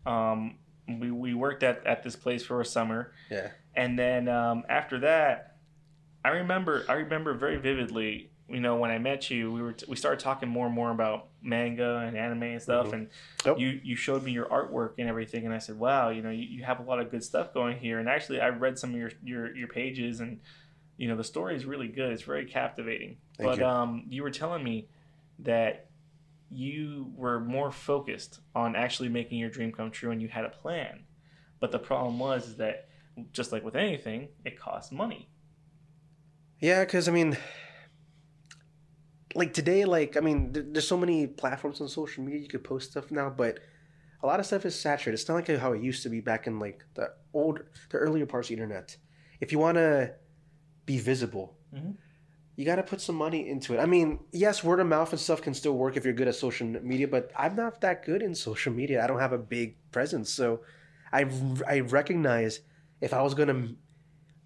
Um, 0.07 0.59
we 0.89 1.11
we 1.11 1.35
worked 1.35 1.63
at 1.63 1.87
at 1.87 2.03
this 2.03 2.17
place 2.17 2.45
for 2.45 2.61
a 2.61 2.65
summer, 2.65 3.13
Yeah. 3.31 3.51
and 3.75 3.99
then 3.99 4.29
um, 4.29 4.65
after 4.69 5.01
that, 5.01 5.57
I 6.25 6.31
remember 6.31 6.85
I 6.89 6.95
remember 6.95 7.35
very 7.35 7.57
vividly. 7.57 8.31
You 8.49 8.61
know, 8.61 8.77
when 8.77 8.91
I 8.91 8.99
met 8.99 9.31
you, 9.31 9.51
we 9.51 9.63
were 9.63 9.73
t- 9.73 9.87
we 9.89 9.97
started 9.97 10.21
talking 10.21 10.51
more 10.51 10.67
and 10.67 10.75
more 10.75 10.91
about 10.91 11.29
manga 11.41 11.99
and 12.07 12.15
anime 12.17 12.43
and 12.43 12.61
stuff, 12.63 12.89
Mhm. 12.89 12.93
and 12.93 13.11
Yep. 13.47 13.59
you 13.59 13.81
you 13.83 13.97
showed 13.97 14.23
me 14.23 14.33
your 14.33 14.47
artwork 14.47 14.95
and 14.99 15.09
everything, 15.09 15.47
and 15.47 15.55
I 15.55 15.59
said, 15.59 15.79
"Wow, 15.79 16.11
you 16.11 16.21
know, 16.21 16.29
you, 16.31 16.43
you 16.45 16.65
have 16.65 16.79
a 16.79 16.83
lot 16.83 17.01
of 17.01 17.11
good 17.11 17.25
stuff 17.25 17.55
going 17.55 17.79
here." 17.79 17.99
And 17.99 18.09
actually, 18.09 18.41
I 18.41 18.49
read 18.51 18.79
some 18.79 18.91
of 18.91 18.97
your 18.97 19.11
your 19.23 19.57
your 19.57 19.69
pages, 19.69 20.21
and 20.21 20.41
you 20.99 21.09
know, 21.09 21.17
the 21.17 21.25
story 21.25 21.57
is 21.57 21.65
really 21.65 21.89
good. 21.89 22.13
It's 22.13 22.23
very 22.23 22.45
captivating. 22.45 23.17
Thank 23.39 23.49
but 23.49 23.59
you. 23.61 23.65
um, 23.65 24.05
you 24.11 24.23
were 24.23 24.31
telling 24.31 24.63
me 24.63 24.89
that 25.41 25.89
you 26.51 27.11
were 27.17 27.41
more 27.41 27.73
focused 27.73 28.41
on 28.55 28.77
actually 28.77 29.09
making 29.09 29.39
your 29.39 29.49
dream 29.51 29.73
come 29.73 29.91
true, 29.91 30.11
and 30.11 30.21
you 30.21 30.29
had 30.29 30.45
a 30.45 30.51
plan. 30.51 31.05
But 31.61 31.73
the 31.73 31.79
problem 31.79 32.19
was 32.19 32.47
is 32.47 32.57
that 32.59 32.89
just 33.33 33.53
like 33.53 33.65
with 33.65 33.75
anything, 33.75 34.29
it 34.45 34.59
costs 34.61 34.93
money. 34.93 35.31
Yeah, 36.61 36.85
because 36.85 37.09
I 37.09 37.13
mean, 37.13 37.37
like 39.35 39.53
today, 39.53 39.85
like 39.85 40.17
I 40.17 40.21
mean, 40.21 40.53
there, 40.53 40.63
there's 40.63 40.89
so 40.89 40.97
many 40.97 41.27
platforms 41.27 41.81
on 41.81 41.89
social 41.89 42.23
media 42.25 42.41
you 42.41 42.49
could 42.49 42.65
post 42.65 42.91
stuff 42.93 43.11
now, 43.11 43.31
but 43.31 43.59
a 44.23 44.27
lot 44.27 44.41
of 44.41 44.47
stuff 44.47 44.65
is 44.65 44.79
saturated. 44.79 45.15
It's 45.15 45.29
not 45.29 45.35
like 45.35 45.49
how 45.59 45.73
it 45.73 45.83
used 45.83 46.03
to 46.05 46.09
be 46.09 46.21
back 46.21 46.47
in 46.47 46.59
like 46.59 46.85
the 46.95 47.11
old, 47.33 47.61
the 47.91 47.99
earlier 47.99 48.27
parts 48.27 48.47
of 48.49 48.57
the 48.57 48.63
internet. 48.63 48.97
If 49.41 49.53
you 49.53 49.59
want 49.59 49.77
to 49.77 50.15
be 50.87 50.99
visible, 50.99 51.57
Mhm. 51.75 51.97
you 52.57 52.65
got 52.65 52.77
to 52.77 52.83
put 52.83 53.01
some 53.01 53.17
money 53.17 53.49
into 53.49 53.75
it. 53.75 53.79
I 53.81 53.87
mean, 53.87 54.21
yes, 54.33 54.63
word 54.65 54.81
of 54.81 54.87
mouth 54.87 55.11
and 55.13 55.21
stuff 55.21 55.43
can 55.43 55.55
still 55.55 55.77
work 55.77 55.97
if 55.97 56.05
you're 56.05 56.15
good 56.15 56.29
at 56.29 56.37
social 56.37 56.67
media, 56.67 57.09
but 57.09 57.31
I'm 57.37 57.57
not 57.57 57.81
that 57.83 58.05
good 58.05 58.23
in 58.23 58.35
social 58.35 58.73
media. 58.73 59.03
I 59.03 59.07
don't 59.07 59.21
have 59.21 59.33
a 59.33 59.39
big 59.39 59.77
presence, 59.91 60.31
so 60.31 60.63
I 61.13 61.27
I 61.67 61.81
recognize 61.81 62.61
if 63.01 63.13
I 63.13 63.23
was 63.23 63.35
gonna 63.35 63.69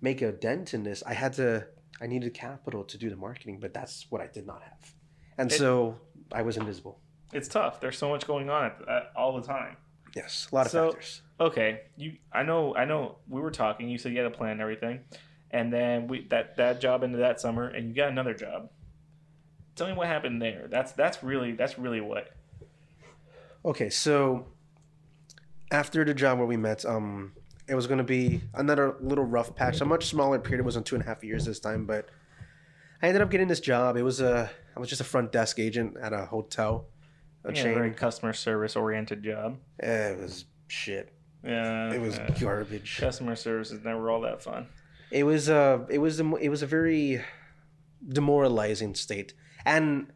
make 0.00 0.23
a 0.23 0.33
dent 0.33 0.75
in 0.75 0.83
this, 0.85 1.02
I 1.07 1.12
had 1.14 1.33
to 1.35 1.66
I 2.00 2.07
needed 2.07 2.33
capital 2.35 2.85
to 2.85 2.99
do 2.99 3.11
the 3.11 3.16
marketing, 3.16 3.59
but 3.61 3.75
that's 3.75 4.07
what 4.11 4.21
I 4.21 4.26
did 4.26 4.47
not 4.47 4.62
have. 4.62 4.95
And 5.37 5.50
It- 5.52 5.57
so 5.59 5.99
I 6.33 6.42
was 6.42 6.57
invisible. 6.57 7.00
It's 7.33 7.49
tough. 7.49 7.80
There's 7.80 7.99
so 7.99 8.09
much 8.09 8.26
going 8.26 8.49
on 8.50 8.64
at, 8.66 8.88
at, 8.88 9.12
all 9.16 9.38
the 9.40 9.47
time. 9.47 9.76
Yes, 10.16 10.49
a 10.50 10.54
lot 10.54 10.66
of 10.66 10.73
So- 10.73 10.90
factors. 10.92 11.23
Okay, 11.40 11.83
you. 11.97 12.16
I 12.33 12.42
know. 12.42 12.75
I 12.75 12.85
know. 12.85 13.18
We 13.28 13.40
were 13.40 13.50
talking. 13.52 13.88
You 13.88 13.97
said 13.99 14.11
you 14.12 14.18
had 14.18 14.26
a 14.26 14.30
plan 14.37 14.52
and 14.52 14.61
everything, 14.61 15.04
and 15.52 15.73
then 15.73 16.09
we 16.09 16.26
that 16.28 16.57
that 16.57 16.80
job 16.80 17.04
into 17.04 17.18
that 17.18 17.40
summer, 17.40 17.68
and 17.68 17.88
you 17.88 17.95
got 17.95 18.09
another 18.09 18.35
job. 18.35 18.71
Tell 19.76 19.87
me 19.87 19.92
what 19.92 20.09
happened 20.09 20.42
there. 20.42 20.66
That's 20.68 20.90
that's 20.92 21.23
really 21.23 21.52
that's 21.52 21.78
really 21.78 22.00
what. 22.00 22.33
Okay, 23.64 23.88
so 23.88 24.49
after 25.71 26.04
the 26.04 26.14
job 26.14 26.38
where 26.38 26.47
we 26.47 26.57
met, 26.57 26.85
um, 26.85 27.35
it 27.68 27.75
was 27.75 27.87
going 27.87 27.98
to 27.98 28.04
be 28.04 28.40
another 28.54 28.96
little 29.00 29.25
rough 29.25 29.54
patch. 29.54 29.80
A 29.80 29.84
much 29.84 30.06
smaller 30.06 30.38
period. 30.38 30.60
It 30.60 30.64
wasn't 30.64 30.87
two 30.87 30.94
and 30.96 31.04
a 31.04 31.06
half 31.06 31.22
years 31.22 31.44
this 31.44 31.60
time, 31.60 31.84
but 31.87 32.08
I 33.02 33.08
ended 33.08 33.22
up 33.22 33.30
getting 33.30 33.48
this 33.48 33.60
job. 33.60 33.96
It 33.96 34.02
was 34.02 34.20
a 34.20 34.50
I 34.76 34.80
was 34.80 34.88
just 34.88 35.00
a 35.00 35.04
front 35.04 35.32
desk 35.32 35.58
agent 35.58 35.96
at 36.00 36.12
a 36.12 36.25
hotel, 36.26 36.87
a 37.44 37.52
Yeah, 37.52 37.62
chain. 37.62 37.75
very 37.75 37.90
customer 37.92 38.32
service 38.32 38.75
oriented 38.76 39.22
job. 39.22 39.58
Eh, 39.80 40.10
it 40.12 40.18
was 40.18 40.44
shit. 40.68 41.12
Yeah, 41.44 41.92
It 41.92 42.00
was 42.00 42.18
uh, 42.18 42.34
garbage. 42.40 42.98
customer 42.98 43.37
service 43.37 43.70
is 43.70 43.84
never 43.84 44.10
all 44.10 44.20
that 44.22 44.42
fun. 44.42 44.66
It 45.10 45.25
was 45.25 45.48
uh 45.48 45.84
it 45.88 45.98
was 45.98 46.20
a, 46.20 46.34
it 46.37 46.48
was 46.48 46.62
a 46.62 46.66
very 46.66 47.22
demoralizing 48.06 48.94
state. 48.94 49.34
And 49.64 50.12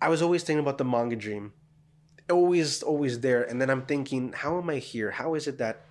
I 0.00 0.08
was 0.08 0.22
always 0.22 0.42
thinking 0.42 0.60
about 0.60 0.78
the 0.78 0.84
manga 0.84 1.16
dream. 1.16 1.52
Always 2.30 2.82
always 2.82 3.20
there 3.20 3.42
and 3.42 3.60
then 3.60 3.70
I'm 3.70 3.82
thinking 3.86 4.32
how 4.32 4.58
am 4.58 4.70
I 4.70 4.76
here? 4.76 5.10
How 5.10 5.34
is 5.34 5.46
it 5.48 5.58
that 5.58 5.84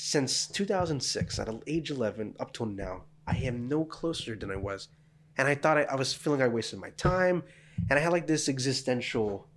since 0.00 0.46
2006 0.46 1.40
at 1.40 1.48
age 1.66 1.90
11 1.90 2.36
up 2.38 2.52
till 2.52 2.66
now 2.66 3.02
I 3.26 3.36
am 3.38 3.68
no 3.68 3.84
closer 3.84 4.36
than 4.36 4.48
I 4.48 4.56
was. 4.56 4.88
And 5.36 5.48
I 5.48 5.56
thought 5.56 5.76
I, 5.76 5.82
I 5.82 5.96
was 5.96 6.14
feeling 6.14 6.40
I 6.40 6.46
wasted 6.46 6.78
my 6.78 6.90
time 6.90 7.42
and 7.90 7.98
I 7.98 8.02
had 8.02 8.12
like 8.12 8.28
this 8.28 8.48
existential 8.48 9.48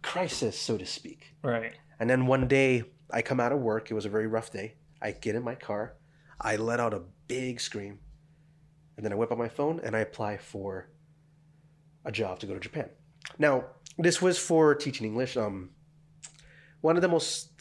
crisis 0.00 0.58
so 0.58 0.78
to 0.78 0.86
speak. 0.86 1.34
Right. 1.42 1.74
And 2.00 2.08
then 2.08 2.26
one 2.26 2.48
day, 2.48 2.84
I 3.12 3.20
come 3.20 3.38
out 3.38 3.52
of 3.52 3.60
work. 3.60 3.90
It 3.90 3.94
was 3.94 4.06
a 4.06 4.08
very 4.08 4.26
rough 4.26 4.50
day. 4.50 4.76
I 5.02 5.12
get 5.12 5.34
in 5.34 5.44
my 5.44 5.54
car. 5.54 5.94
I 6.40 6.56
let 6.56 6.80
out 6.80 6.94
a 6.94 7.02
big 7.28 7.60
scream. 7.60 7.98
And 8.96 9.04
then 9.04 9.12
I 9.12 9.16
whip 9.16 9.30
out 9.30 9.38
my 9.38 9.50
phone 9.50 9.78
and 9.84 9.94
I 9.94 10.00
apply 10.00 10.38
for 10.38 10.88
a 12.06 12.10
job 12.10 12.38
to 12.40 12.46
go 12.46 12.54
to 12.54 12.60
Japan. 12.60 12.88
Now, 13.38 13.66
this 13.98 14.22
was 14.22 14.38
for 14.38 14.74
teaching 14.74 15.06
English. 15.06 15.36
Um, 15.36 15.70
one 16.80 16.96
of 16.96 17.02
the 17.02 17.08
most 17.08 17.52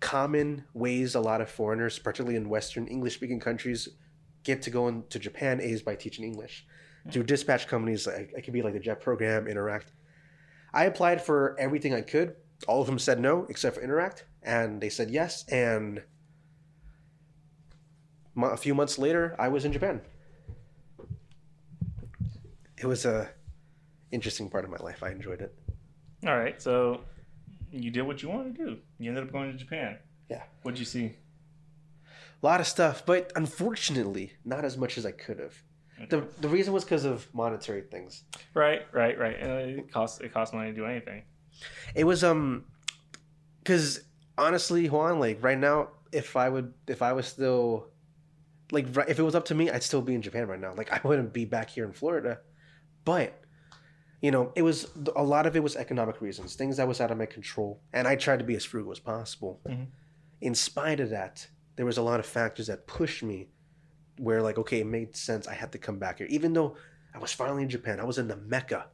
common 0.00 0.64
ways 0.74 1.14
a 1.14 1.20
lot 1.20 1.40
of 1.40 1.50
foreigners, 1.50 1.98
particularly 1.98 2.36
in 2.36 2.48
Western 2.48 2.86
English 2.86 3.14
speaking 3.14 3.40
countries, 3.40 3.88
get 4.44 4.62
to 4.62 4.70
go 4.70 4.88
into 4.88 5.18
Japan 5.18 5.60
is 5.60 5.82
by 5.82 5.94
teaching 5.94 6.24
English. 6.24 6.66
Hmm. 7.04 7.10
Through 7.10 7.24
dispatch 7.24 7.66
companies, 7.66 8.06
it 8.06 8.42
could 8.42 8.52
be 8.52 8.62
like 8.62 8.74
the 8.74 8.80
JET 8.80 9.00
program, 9.00 9.46
Interac. 9.46 9.82
I 10.72 10.84
applied 10.84 11.22
for 11.22 11.56
everything 11.58 11.94
I 11.94 12.02
could. 12.02 12.36
All 12.66 12.80
of 12.80 12.86
them 12.86 12.98
said 12.98 13.20
no, 13.20 13.46
except 13.48 13.76
for 13.76 13.82
Interac, 13.82 14.22
and 14.42 14.80
they 14.80 14.88
said 14.88 15.10
yes. 15.10 15.44
And 15.48 16.02
a 18.36 18.56
few 18.56 18.74
months 18.74 18.98
later, 18.98 19.34
I 19.38 19.48
was 19.48 19.64
in 19.64 19.72
Japan. 19.72 20.00
It 22.76 22.86
was 22.86 23.04
a 23.04 23.30
interesting 24.10 24.48
part 24.48 24.64
of 24.64 24.70
my 24.70 24.76
life. 24.78 25.02
I 25.02 25.10
enjoyed 25.10 25.40
it. 25.40 25.54
All 26.26 26.36
right. 26.36 26.60
So 26.60 27.00
you 27.72 27.90
did 27.90 28.02
what 28.02 28.22
you 28.22 28.28
wanted 28.28 28.56
to 28.56 28.64
do. 28.64 28.78
You 28.98 29.10
ended 29.10 29.24
up 29.24 29.32
going 29.32 29.52
to 29.52 29.58
Japan. 29.58 29.98
Yeah. 30.30 30.42
What'd 30.62 30.78
you 30.78 30.86
see? 30.86 31.16
A 32.42 32.46
lot 32.46 32.60
of 32.60 32.66
stuff, 32.66 33.04
but 33.04 33.32
unfortunately, 33.34 34.32
not 34.44 34.64
as 34.64 34.76
much 34.76 34.96
as 34.98 35.04
I 35.04 35.12
could 35.12 35.38
have. 35.38 35.54
The 36.10 36.28
the 36.40 36.48
reason 36.48 36.72
was 36.72 36.84
because 36.84 37.04
of 37.04 37.26
monetary 37.34 37.82
things. 37.82 38.22
Right. 38.54 38.82
Right. 38.92 39.18
Right. 39.18 39.36
Uh, 39.42 39.80
it 39.80 39.92
costs 39.92 40.20
it 40.20 40.32
costs 40.32 40.54
money 40.54 40.70
to 40.70 40.76
do 40.76 40.86
anything. 40.86 41.24
It 41.96 42.04
was 42.04 42.22
um, 42.22 42.66
because 43.58 44.00
honestly, 44.38 44.86
Juan, 44.88 45.18
like 45.18 45.42
right 45.42 45.58
now, 45.58 45.88
if 46.12 46.36
I 46.36 46.48
would, 46.48 46.72
if 46.86 47.02
I 47.02 47.12
was 47.12 47.26
still, 47.26 47.88
like, 48.70 48.86
if 49.08 49.18
it 49.18 49.22
was 49.22 49.34
up 49.34 49.46
to 49.46 49.54
me, 49.54 49.70
I'd 49.70 49.82
still 49.82 50.00
be 50.00 50.14
in 50.14 50.22
Japan 50.22 50.46
right 50.46 50.60
now. 50.60 50.74
Like, 50.74 50.92
I 50.92 51.00
wouldn't 51.06 51.32
be 51.32 51.44
back 51.44 51.68
here 51.68 51.84
in 51.84 51.92
Florida. 51.92 52.38
But, 53.04 53.38
you 54.20 54.30
know, 54.30 54.52
it 54.56 54.62
was 54.62 54.88
a 55.14 55.22
lot 55.22 55.46
of 55.46 55.54
it 55.56 55.62
was 55.62 55.76
economic 55.76 56.20
reasons, 56.20 56.54
things 56.54 56.76
that 56.76 56.88
was 56.88 57.00
out 57.00 57.10
of 57.10 57.18
my 57.18 57.26
control, 57.26 57.80
and 57.92 58.08
I 58.08 58.16
tried 58.16 58.38
to 58.38 58.44
be 58.44 58.56
as 58.56 58.64
frugal 58.64 58.92
as 58.92 58.98
possible. 58.98 59.60
Mhm. 59.66 59.86
In 60.40 60.54
spite 60.54 61.00
of 61.00 61.10
that, 61.10 61.48
there 61.76 61.86
was 61.86 61.98
a 61.98 62.02
lot 62.02 62.18
of 62.20 62.26
factors 62.26 62.66
that 62.66 62.86
pushed 62.86 63.22
me, 63.22 63.48
where 64.18 64.42
like, 64.42 64.58
okay, 64.58 64.80
it 64.80 64.86
made 64.86 65.14
sense. 65.14 65.46
I 65.46 65.54
had 65.54 65.70
to 65.72 65.78
come 65.78 65.98
back 65.98 66.18
here, 66.18 66.26
even 66.30 66.52
though 66.52 66.76
I 67.14 67.18
was 67.18 67.32
finally 67.32 67.62
in 67.62 67.68
Japan. 67.68 68.00
I 68.00 68.04
was 68.04 68.18
in 68.18 68.28
the 68.28 68.36
mecca 68.36 68.86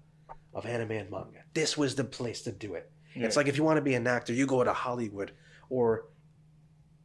of 0.53 0.67
anime 0.67 0.93
and 0.93 1.11
manga. 1.11 1.45
This 1.55 1.77
was 1.77 1.95
the 1.95 2.05
place 2.05 2.43
to 2.43 2.53
do 2.53 2.75
it. 2.75 2.91
It's 3.17 3.37
like 3.37 3.47
if 3.47 3.57
you 3.57 3.63
want 3.65 3.77
to 3.77 3.83
be 3.83 3.95
an 3.95 4.07
actor, 4.07 4.33
you 4.33 4.45
go 4.45 4.65
to 4.65 4.73
Hollywood, 4.73 5.33
or, 5.71 6.07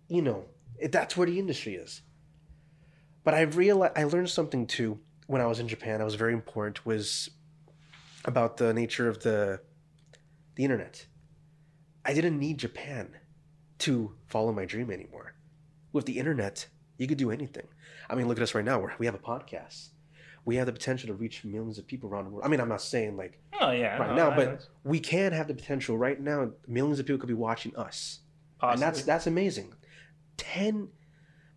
you 0.07 0.21
know, 0.23 0.45
it, 0.79 0.91
that's 0.91 1.15
where 1.15 1.27
the 1.27 1.37
industry 1.37 1.75
is. 1.75 2.01
But 3.23 3.35
I 3.35 3.41
realized 3.41 3.93
I 3.95 4.05
learned 4.05 4.29
something 4.29 4.65
too 4.65 4.99
when 5.27 5.39
I 5.39 5.45
was 5.45 5.59
in 5.59 5.67
Japan. 5.67 5.99
That 5.99 6.05
was 6.05 6.15
very 6.15 6.33
important. 6.33 6.85
Was 6.85 7.29
about 8.25 8.57
the 8.57 8.73
nature 8.73 9.07
of 9.07 9.21
the 9.23 9.61
the 10.55 10.63
internet. 10.63 11.05
I 12.05 12.13
didn't 12.13 12.39
need 12.39 12.57
Japan 12.57 13.15
to 13.79 14.13
follow 14.27 14.51
my 14.51 14.65
dream 14.65 14.91
anymore. 14.91 15.35
With 15.93 16.05
the 16.05 16.17
internet, 16.19 16.67
you 16.97 17.07
could 17.07 17.17
do 17.17 17.31
anything. 17.31 17.67
I 18.09 18.15
mean, 18.15 18.27
look 18.27 18.37
at 18.37 18.43
us 18.43 18.53
right 18.55 18.65
now. 18.65 18.79
We're, 18.79 18.91
we 18.99 19.05
have 19.05 19.15
a 19.15 19.19
podcast. 19.19 19.89
We 20.45 20.55
have 20.57 20.65
the 20.65 20.73
potential 20.73 21.07
to 21.07 21.13
reach 21.13 21.43
millions 21.45 21.77
of 21.77 21.85
people 21.87 22.09
around 22.09 22.25
the 22.25 22.31
world. 22.31 22.45
I 22.45 22.49
mean, 22.49 22.59
I'm 22.59 22.69
not 22.69 22.81
saying 22.81 23.15
like 23.17 23.39
Oh 23.61 23.71
yeah. 23.71 23.97
right 23.97 24.09
no, 24.15 24.15
now, 24.15 24.31
I- 24.31 24.35
but 24.35 24.67
we 24.83 24.99
can 24.99 25.31
have 25.31 25.47
the 25.47 25.53
potential 25.53 25.97
right 25.97 26.19
now. 26.19 26.51
Millions 26.67 26.99
of 26.99 27.05
people 27.05 27.19
could 27.19 27.27
be 27.27 27.33
watching 27.33 27.75
us, 27.75 28.19
and 28.61 28.81
that's 28.81 29.03
that's 29.03 29.27
amazing. 29.27 29.73
Ten, 30.37 30.89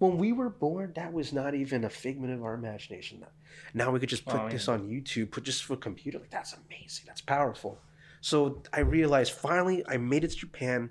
when 0.03 0.19
we 0.19 0.33
were 0.33 0.51
born, 0.51 0.93
that 0.97 1.13
was 1.13 1.33
not 1.33 1.55
even 1.55 1.85
a 1.85 1.89
figment 1.89 2.33
of 2.33 2.43
our 2.43 2.55
imagination. 2.55 3.25
Now 3.73 3.93
we 3.93 4.01
could 4.01 4.09
just 4.09 4.25
put 4.25 4.41
Oh, 4.41 4.49
this 4.49 4.67
yeah. 4.67 4.75
on 4.75 4.89
YouTube, 4.89 5.31
put 5.31 5.45
just 5.45 5.63
for 5.63 5.77
computer. 5.77 6.19
Like 6.19 6.31
that's 6.31 6.55
amazing. 6.55 7.05
That's 7.07 7.21
powerful. 7.21 7.79
So 8.21 8.63
I 8.73 8.81
realized 8.81 9.31
finally 9.33 9.85
I 9.87 9.99
made 9.99 10.25
it 10.25 10.33
to 10.33 10.37
Japan, 10.37 10.91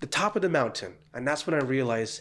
the 0.00 0.06
top 0.06 0.36
of 0.36 0.42
the 0.42 0.50
mountain, 0.50 0.96
and 1.14 1.26
that's 1.26 1.46
when 1.46 1.54
I 1.54 1.64
realized 1.64 2.20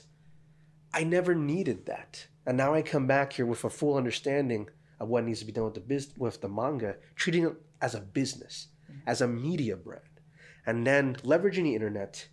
I 0.93 1.03
never 1.03 1.35
needed 1.35 1.85
that. 1.87 2.27
And 2.45 2.55
now 2.55 2.73
I 2.73 2.81
come 2.81 3.05
back 3.05 3.33
here 3.33 3.45
with 3.45 3.65
a 3.65 3.69
full 3.69 3.97
understanding 3.97 4.69
of 5.01 5.09
what 5.09 5.25
needs 5.25 5.41
to 5.41 5.45
be 5.45 5.51
done 5.51 5.65
with 5.65 5.73
the 5.73 5.81
biz- 5.81 6.13
with 6.17 6.39
the 6.39 6.47
manga, 6.47 6.95
treating 7.15 7.45
it 7.47 7.53
as 7.81 7.95
a 7.95 7.99
business, 7.99 8.67
mm-hmm. 8.89 9.09
as 9.09 9.19
a 9.19 9.27
media 9.27 9.75
brand, 9.75 10.21
and 10.65 10.87
then 10.87 11.15
leveraging 11.15 11.63
the 11.63 11.73
internet 11.75 12.29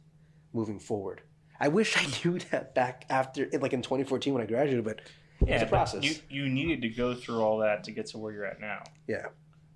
moving 0.53 0.79
forward. 0.79 1.23
I 1.63 1.69
wish 1.69 1.97
I 1.97 2.05
knew 2.25 2.39
that 2.51 2.75
back 2.75 3.07
after, 3.09 3.49
like 3.61 3.73
in 3.73 3.81
2014 3.83 4.35
when 4.35 4.43
I 4.43 4.47
graduated. 4.47 4.85
But 4.85 5.01
Yeah, 5.47 5.63
a 5.63 5.67
process. 5.67 6.03
You 6.05 6.15
you 6.29 6.49
needed 6.49 6.83
to 6.83 6.89
go 6.89 7.15
through 7.15 7.41
all 7.41 7.59
that 7.59 7.85
to 7.85 7.93
get 7.93 8.07
to 8.09 8.19
where 8.19 8.33
you're 8.33 8.45
at 8.45 8.61
now. 8.61 8.83
yeah, 9.07 9.27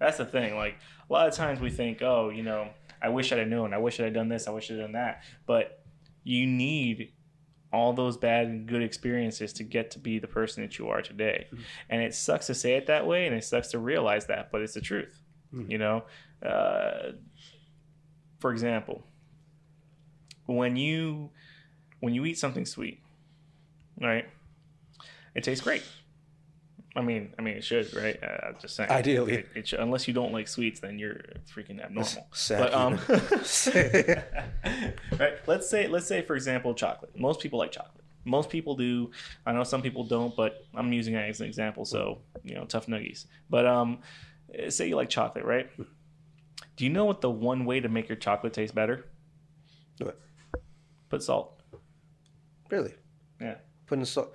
That's 0.01 0.18
the 0.18 0.27
thing. 0.27 0.57
Like 0.57 0.75
a 1.09 1.12
lot 1.12 1.29
of 1.29 1.35
times 1.35 1.61
we 1.61 1.70
think, 1.70 2.03
oh, 2.03 2.29
you 2.31 2.42
know, 2.42 2.68
I 3.01 3.09
wish 3.09 3.31
I'd 3.33 3.38
have 3.38 3.49
known. 3.49 3.72
I 3.72 3.79
wish 3.79 4.01
I'd 4.01 4.05
have 4.07 4.14
done 4.14 4.29
this. 4.29 4.49
I 4.49 4.51
wish 4.51 4.70
I'd 4.70 4.79
done 4.79 4.92
that. 4.92 5.22
But 5.46 5.85
you 6.25 6.46
need 6.46 7.12
all 7.72 7.92
those 7.92 8.16
bad 8.16 8.46
and 8.46 8.66
good 8.66 8.83
experiences 8.83 9.53
to 9.53 9.62
get 9.64 9.90
to 9.92 9.99
be 9.99 10.18
the 10.18 10.27
person 10.27 10.62
that 10.62 10.79
you 10.79 10.88
are 10.88 11.03
today. 11.03 11.46
Mhm. 11.53 11.61
And 11.90 12.03
it 12.03 12.14
sucks 12.14 12.46
to 12.46 12.55
say 12.55 12.75
it 12.75 12.87
that 12.87 13.07
way, 13.07 13.27
and 13.27 13.37
it 13.37 13.44
sucks 13.44 13.68
to 13.68 13.79
realize 13.79 14.27
that, 14.27 14.51
but 14.51 14.61
it's 14.62 14.75
the 14.75 14.81
truth. 14.81 15.22
Mhm. 15.53 15.70
You 15.70 15.79
know, 15.79 16.05
uh, 16.44 17.12
for 18.40 18.51
example, 18.53 19.05
when 20.46 20.77
you 20.77 21.31
when 22.07 22.14
you 22.14 22.25
eat 22.25 22.38
something 22.38 22.64
sweet, 22.64 23.03
right? 24.01 24.27
It 25.35 25.42
tastes 25.42 25.64
great. 25.64 25.83
I 26.95 27.01
mean, 27.01 27.35
I 27.37 27.42
mean, 27.42 27.57
it 27.57 27.64
should, 27.64 27.92
right? 27.97 28.16
Uh, 28.23 28.47
I'm 28.47 28.55
just 28.61 28.77
saying. 28.77 28.90
Ideally. 28.90 29.35
it, 29.35 29.49
it 29.57 29.66
should, 29.66 29.81
unless 29.81 30.07
you 30.07 30.14
don't 30.14 30.31
like 30.31 30.47
sweets, 30.47 30.79
then 30.79 31.01
you're 31.01 31.19
freaking 31.53 31.85
abnormal. 31.85 32.29
sad. 32.33 32.61
But 32.61 32.73
um, 32.73 33.01
right. 35.19 35.35
Let's 35.49 35.69
say, 35.69 35.88
let's 35.88 36.07
say, 36.07 36.23
for 36.23 36.37
example, 36.37 36.75
chocolate. 36.75 37.19
Most 37.19 37.40
people 37.40 37.59
like 37.59 37.73
chocolate. 37.73 38.05
Most 38.25 38.51
people 38.51 38.77
do. 38.77 39.11
I 39.45 39.51
know 39.51 39.64
some 39.64 39.83
people 39.83 40.05
don't, 40.05 40.37
but 40.37 40.64
I'm 40.77 40.92
using 40.92 41.14
it 41.14 41.29
as 41.29 41.40
an 41.40 41.49
example. 41.49 41.85
So 41.85 42.19
you 42.45 42.55
know, 42.55 42.66
tough 42.66 42.87
nuggies. 42.87 43.27
But 43.51 43.66
um, 43.66 43.99
say 44.69 44.87
you 44.87 44.95
like 44.95 45.09
chocolate, 45.09 45.45
right? 45.45 45.69
Do 46.77 46.85
you 46.85 46.90
know 46.90 47.05
what 47.05 47.21
the 47.21 47.31
one 47.31 47.64
way 47.64 47.81
to 47.81 47.88
make 47.88 48.09
your 48.09 48.14
chocolate 48.14 48.53
taste 48.53 48.77
better? 48.77 49.07
What? 49.99 50.21
Put 51.09 51.25
salt. 51.25 51.56
Really? 52.70 52.94
Yeah. 53.40 53.57
Putting 53.87 54.05
salt. 54.05 54.33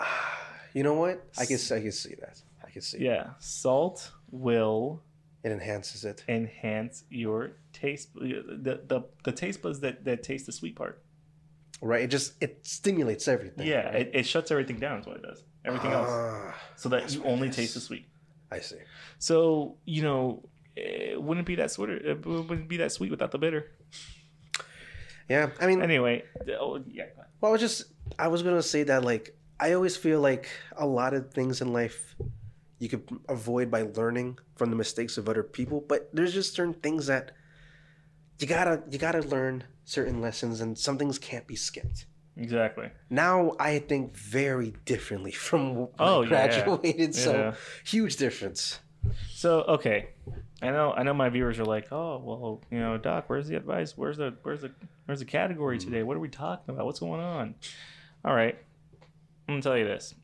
Ah, 0.00 0.40
you 0.74 0.82
know 0.82 0.94
what? 0.94 1.24
I 1.38 1.46
can 1.46 1.58
I 1.72 1.80
can 1.80 1.92
see 1.92 2.14
that. 2.20 2.40
I 2.66 2.70
can 2.70 2.82
see. 2.82 2.98
Yeah, 3.04 3.30
salt 3.38 4.10
will 4.30 5.02
It 5.44 5.52
enhances 5.52 6.04
it. 6.04 6.24
enhance 6.28 7.04
your 7.10 7.52
taste. 7.72 8.14
The 8.14 8.80
the, 8.86 9.04
the 9.24 9.32
taste 9.32 9.62
buds 9.62 9.80
that, 9.80 10.04
that 10.04 10.22
taste 10.22 10.46
the 10.46 10.52
sweet 10.52 10.76
part. 10.76 11.02
Right. 11.82 12.02
It 12.02 12.08
just 12.10 12.32
it 12.40 12.66
stimulates 12.66 13.28
everything. 13.28 13.66
Yeah, 13.66 13.86
right? 13.86 13.94
it, 13.96 14.10
it 14.14 14.26
shuts 14.26 14.50
everything 14.50 14.78
down. 14.78 15.00
Is 15.00 15.06
what 15.06 15.16
it 15.16 15.22
does. 15.22 15.42
Everything 15.64 15.92
else, 15.92 16.08
Ah, 16.10 16.54
so 16.76 16.88
that 16.90 17.12
you 17.12 17.22
only 17.24 17.50
taste 17.50 17.74
the 17.74 17.80
sweet. 17.80 18.06
I 18.52 18.60
see. 18.60 18.76
So 19.18 19.76
you 19.84 20.02
know, 20.02 20.48
it 20.76 21.20
wouldn't 21.20 21.46
be 21.46 21.56
that 21.56 21.70
sweet. 21.70 21.90
It 21.90 22.24
wouldn't 22.24 22.68
be 22.68 22.76
that 22.78 22.92
sweet 22.92 23.10
without 23.10 23.30
the 23.32 23.38
bitter. 23.38 23.72
Yeah. 25.28 25.50
I 25.60 25.66
mean, 25.66 25.82
Anyway, 25.82 26.22
oh 26.60 26.82
yeah. 26.86 27.06
Well, 27.40 27.50
I 27.50 27.52
was 27.52 27.60
just 27.60 27.84
I 28.18 28.28
was 28.28 28.42
gonna 28.42 28.62
say 28.62 28.82
that 28.84 29.04
like 29.04 29.36
I 29.58 29.72
always 29.72 29.96
feel 29.96 30.20
like 30.20 30.48
a 30.76 30.86
lot 30.86 31.14
of 31.14 31.32
things 31.32 31.60
in 31.60 31.72
life 31.72 32.14
you 32.78 32.88
could 32.88 33.08
avoid 33.28 33.70
by 33.70 33.82
learning 33.82 34.38
from 34.56 34.70
the 34.70 34.76
mistakes 34.76 35.16
of 35.18 35.28
other 35.28 35.42
people, 35.42 35.80
but 35.88 36.10
there's 36.12 36.34
just 36.34 36.54
certain 36.54 36.74
things 36.74 37.06
that 37.06 37.32
you 38.38 38.46
gotta 38.46 38.82
you 38.90 38.98
gotta 38.98 39.20
learn 39.22 39.64
certain 39.84 40.20
lessons, 40.20 40.60
and 40.60 40.76
some 40.78 40.98
things 40.98 41.18
can't 41.18 41.46
be 41.46 41.56
skipped. 41.56 42.06
exactly. 42.36 42.90
Now 43.08 43.52
I 43.58 43.78
think 43.78 44.14
very 44.16 44.74
differently 44.84 45.32
from 45.32 45.74
when 45.76 45.88
Oh, 45.98 46.22
I 46.22 46.26
yeah. 46.26 46.28
graduated, 46.28 47.14
so 47.14 47.32
Yeah. 47.32 47.54
huge 47.84 48.16
difference. 48.16 48.80
So 49.30 49.62
okay, 49.62 50.10
I 50.62 50.70
know 50.70 50.92
I 50.92 51.02
know 51.02 51.12
my 51.14 51.28
viewers 51.28 51.58
are 51.60 51.64
like, 51.64 51.92
oh 51.92 52.18
well, 52.24 52.62
you 52.70 52.78
know, 52.78 52.96
Doc, 52.96 53.24
where's 53.28 53.46
the 53.48 53.56
advice? 53.56 53.96
Where's 53.96 54.16
the 54.16 54.34
where's 54.42 54.62
the 54.62 54.72
where's 55.04 55.18
the 55.18 55.24
category 55.26 55.78
today? 55.78 56.02
What 56.02 56.16
are 56.16 56.20
we 56.20 56.28
talking 56.28 56.74
about? 56.74 56.86
What's 56.86 57.00
going 57.00 57.20
on? 57.20 57.54
All 58.24 58.34
right, 58.34 58.56
I'm 59.48 59.54
gonna 59.54 59.62
tell 59.62 59.76
you 59.76 59.84
this. 59.84 60.14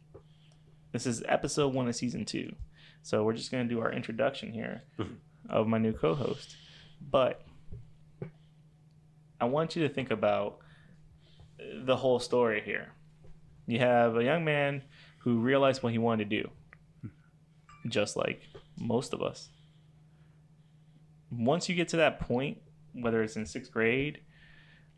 This 0.93 1.07
is 1.07 1.23
episode 1.29 1.75
one 1.75 1.87
of 1.89 1.95
season 1.95 2.25
two, 2.25 2.55
so 3.03 3.23
we're 3.25 3.35
just 3.35 3.51
gonna 3.51 3.65
do 3.69 3.81
our 3.81 3.93
introduction 3.93 4.53
here 4.53 4.83
Mhm. 4.99 5.17
of 5.51 5.67
my 5.67 5.79
new 5.79 5.93
co-host. 5.93 6.57
But 7.01 7.43
I 9.41 9.45
want 9.47 9.77
you 9.77 9.87
to 9.87 9.93
think 9.93 10.11
about 10.11 10.59
the 11.75 11.97
whole 11.97 12.19
story 12.21 12.63
here. 12.63 12.93
You 13.67 13.79
have 13.81 14.17
a 14.17 14.25
young 14.25 14.45
man 14.45 14.83
who 15.19 15.39
realized 15.41 15.83
what 15.83 15.93
he 15.93 15.99
wanted 15.99 16.31
to 16.31 16.43
do, 16.43 17.11
just 17.89 18.17
like 18.17 18.43
most 18.79 19.13
of 19.13 19.23
us. 19.23 19.51
Once 21.33 21.69
you 21.69 21.75
get 21.75 21.89
to 21.89 21.97
that 21.97 22.21
point, 22.21 22.59
whether 22.93 23.23
it's 23.23 23.37
in 23.37 23.47
sixth 23.47 23.73
grade 23.73 24.21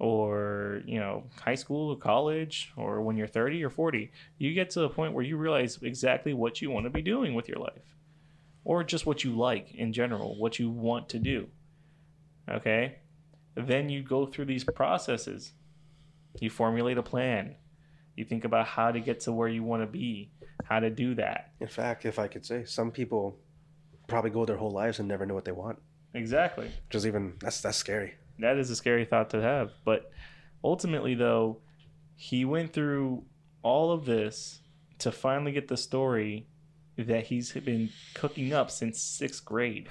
or 0.00 0.82
you 0.84 0.98
know 0.98 1.22
high 1.40 1.54
school 1.54 1.92
or 1.92 1.96
college 1.96 2.72
or 2.76 3.00
when 3.00 3.16
you're 3.16 3.28
30 3.28 3.62
or 3.62 3.70
40 3.70 4.10
you 4.38 4.52
get 4.52 4.68
to 4.68 4.82
a 4.82 4.88
point 4.88 5.12
where 5.12 5.22
you 5.22 5.36
realize 5.36 5.78
exactly 5.82 6.34
what 6.34 6.60
you 6.60 6.68
want 6.68 6.84
to 6.84 6.90
be 6.90 7.00
doing 7.00 7.32
with 7.32 7.48
your 7.48 7.58
life 7.58 7.94
or 8.64 8.82
just 8.82 9.06
what 9.06 9.22
you 9.22 9.30
like 9.30 9.72
in 9.76 9.92
general 9.92 10.36
what 10.36 10.58
you 10.58 10.68
want 10.68 11.08
to 11.08 11.20
do 11.20 11.46
okay? 12.50 12.96
Then 13.54 13.88
you 13.88 14.02
go 14.02 14.26
through 14.26 14.46
these 14.46 14.64
processes. 14.64 15.52
You 16.40 16.50
formulate 16.50 16.98
a 16.98 17.02
plan. 17.02 17.56
You 18.16 18.24
think 18.24 18.44
about 18.44 18.66
how 18.66 18.90
to 18.90 19.00
get 19.00 19.20
to 19.20 19.32
where 19.32 19.48
you 19.48 19.62
want 19.62 19.82
to 19.82 19.86
be 19.86 20.30
how 20.64 20.80
to 20.80 20.90
do 20.90 21.14
that. 21.16 21.52
In 21.60 21.68
fact, 21.68 22.04
if 22.04 22.18
I 22.18 22.26
could 22.28 22.44
say, 22.44 22.64
some 22.64 22.90
people 22.90 23.38
probably 24.06 24.30
go 24.30 24.44
their 24.44 24.56
whole 24.56 24.70
lives 24.70 24.98
and 24.98 25.08
never 25.08 25.26
know 25.26 25.34
what 25.34 25.44
they 25.44 25.52
want. 25.52 25.78
Exactly 26.14 26.70
Just 26.90 27.06
even 27.06 27.34
that's 27.40 27.60
that's 27.60 27.76
scary. 27.76 28.14
that 28.38 28.56
is 28.56 28.70
a 28.70 28.76
scary 28.76 29.04
thought 29.04 29.30
to 29.30 29.40
have. 29.42 29.72
But 29.84 30.10
ultimately, 30.62 31.14
though, 31.14 31.58
he 32.16 32.44
went 32.44 32.72
through 32.72 33.24
all 33.62 33.92
of 33.92 34.04
this 34.04 34.60
to 35.00 35.10
finally 35.12 35.52
get 35.52 35.68
the 35.68 35.76
story 35.76 36.46
that 36.96 37.24
he's 37.26 37.52
been 37.52 37.90
cooking 38.14 38.52
up 38.52 38.70
since 38.70 39.00
sixth 39.00 39.44
grade. 39.44 39.88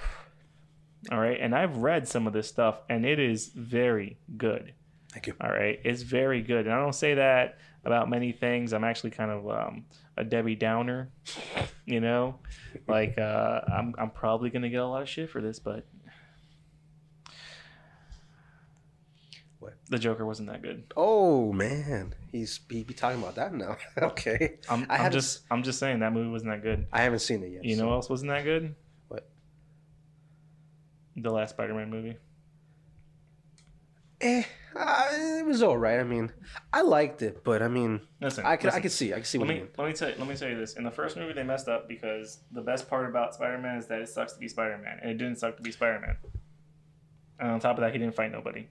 All 1.12 1.20
right. 1.20 1.38
And 1.38 1.54
I've 1.54 1.76
read 1.76 2.08
some 2.08 2.26
of 2.26 2.32
this 2.32 2.48
stuff, 2.48 2.80
and 2.88 3.04
it 3.04 3.18
is 3.18 3.48
very 3.48 4.16
good. 4.38 4.72
Thank 5.12 5.26
you. 5.26 5.34
All 5.40 5.50
right. 5.50 5.78
It's 5.84 6.02
very 6.02 6.40
good. 6.40 6.64
And 6.66 6.74
I 6.74 6.80
don't 6.80 6.94
say 6.94 7.14
that 7.14 7.58
about 7.84 8.08
many 8.08 8.32
things. 8.32 8.72
I'm 8.72 8.84
actually 8.84 9.10
kind 9.10 9.30
of 9.30 9.48
um, 9.48 9.84
a 10.16 10.24
Debbie 10.24 10.54
Downer, 10.56 11.10
you 11.84 12.00
know? 12.00 12.38
like, 12.88 13.18
uh, 13.18 13.60
I'm, 13.70 13.94
I'm 13.98 14.10
probably 14.10 14.48
going 14.48 14.62
to 14.62 14.70
get 14.70 14.80
a 14.80 14.86
lot 14.86 15.02
of 15.02 15.08
shit 15.08 15.28
for 15.30 15.42
this, 15.42 15.58
but. 15.58 15.84
What? 19.64 19.78
The 19.88 19.98
Joker 19.98 20.26
wasn't 20.26 20.50
that 20.50 20.60
good. 20.60 20.92
Oh 20.94 21.50
man, 21.50 22.14
he's 22.30 22.60
he 22.68 22.84
be 22.84 22.92
talking 22.92 23.18
about 23.22 23.36
that 23.36 23.54
now. 23.54 23.78
okay, 23.98 24.58
I'm, 24.68 24.84
I 24.90 24.98
I'm 24.98 25.10
just 25.10 25.40
I'm 25.50 25.62
just 25.62 25.78
saying 25.78 26.00
that 26.00 26.12
movie 26.12 26.28
wasn't 26.28 26.50
that 26.50 26.62
good. 26.62 26.86
I 26.92 27.00
haven't 27.00 27.20
seen 27.20 27.42
it 27.42 27.50
yet. 27.50 27.64
You 27.64 27.74
so- 27.76 27.82
know 27.82 27.88
what 27.88 27.94
else 27.94 28.10
wasn't 28.10 28.30
that 28.32 28.44
good? 28.44 28.74
What? 29.08 29.26
The 31.16 31.30
last 31.30 31.50
Spider-Man 31.54 31.88
movie. 31.88 32.18
Eh, 34.20 34.42
uh, 34.76 35.08
it 35.12 35.46
was 35.46 35.62
all 35.62 35.78
right. 35.78 35.98
I 35.98 36.04
mean, 36.04 36.30
I 36.70 36.82
liked 36.82 37.22
it, 37.22 37.42
but 37.42 37.62
I 37.62 37.68
mean, 37.68 38.02
Listen, 38.20 38.44
I 38.44 38.56
could 38.56 38.70
I 38.74 38.80
could 38.80 38.92
see 38.92 39.14
I 39.14 39.16
could 39.16 39.26
see 39.26 39.38
Let 39.38 39.46
what 39.48 39.54
you 39.54 39.60
mean. 39.62 39.70
let 39.78 39.86
me 39.88 39.92
tell 39.94 40.10
you 40.10 40.14
let 40.18 40.28
me 40.28 40.36
tell 40.36 40.50
you 40.50 40.58
this. 40.58 40.74
In 40.74 40.84
the 40.84 40.90
first 40.90 41.16
movie, 41.16 41.32
they 41.32 41.42
messed 41.42 41.68
up 41.68 41.88
because 41.88 42.40
the 42.52 42.60
best 42.60 42.90
part 42.90 43.08
about 43.08 43.34
Spider-Man 43.34 43.78
is 43.78 43.86
that 43.86 44.02
it 44.02 44.10
sucks 44.10 44.34
to 44.34 44.38
be 44.38 44.46
Spider-Man, 44.48 44.98
and 45.00 45.10
it 45.10 45.16
didn't 45.16 45.36
suck 45.38 45.56
to 45.56 45.62
be 45.62 45.72
Spider-Man. 45.72 46.18
And 47.38 47.50
on 47.52 47.60
top 47.60 47.78
of 47.78 47.80
that, 47.82 47.92
he 47.94 47.98
didn't 47.98 48.14
fight 48.14 48.30
nobody. 48.30 48.66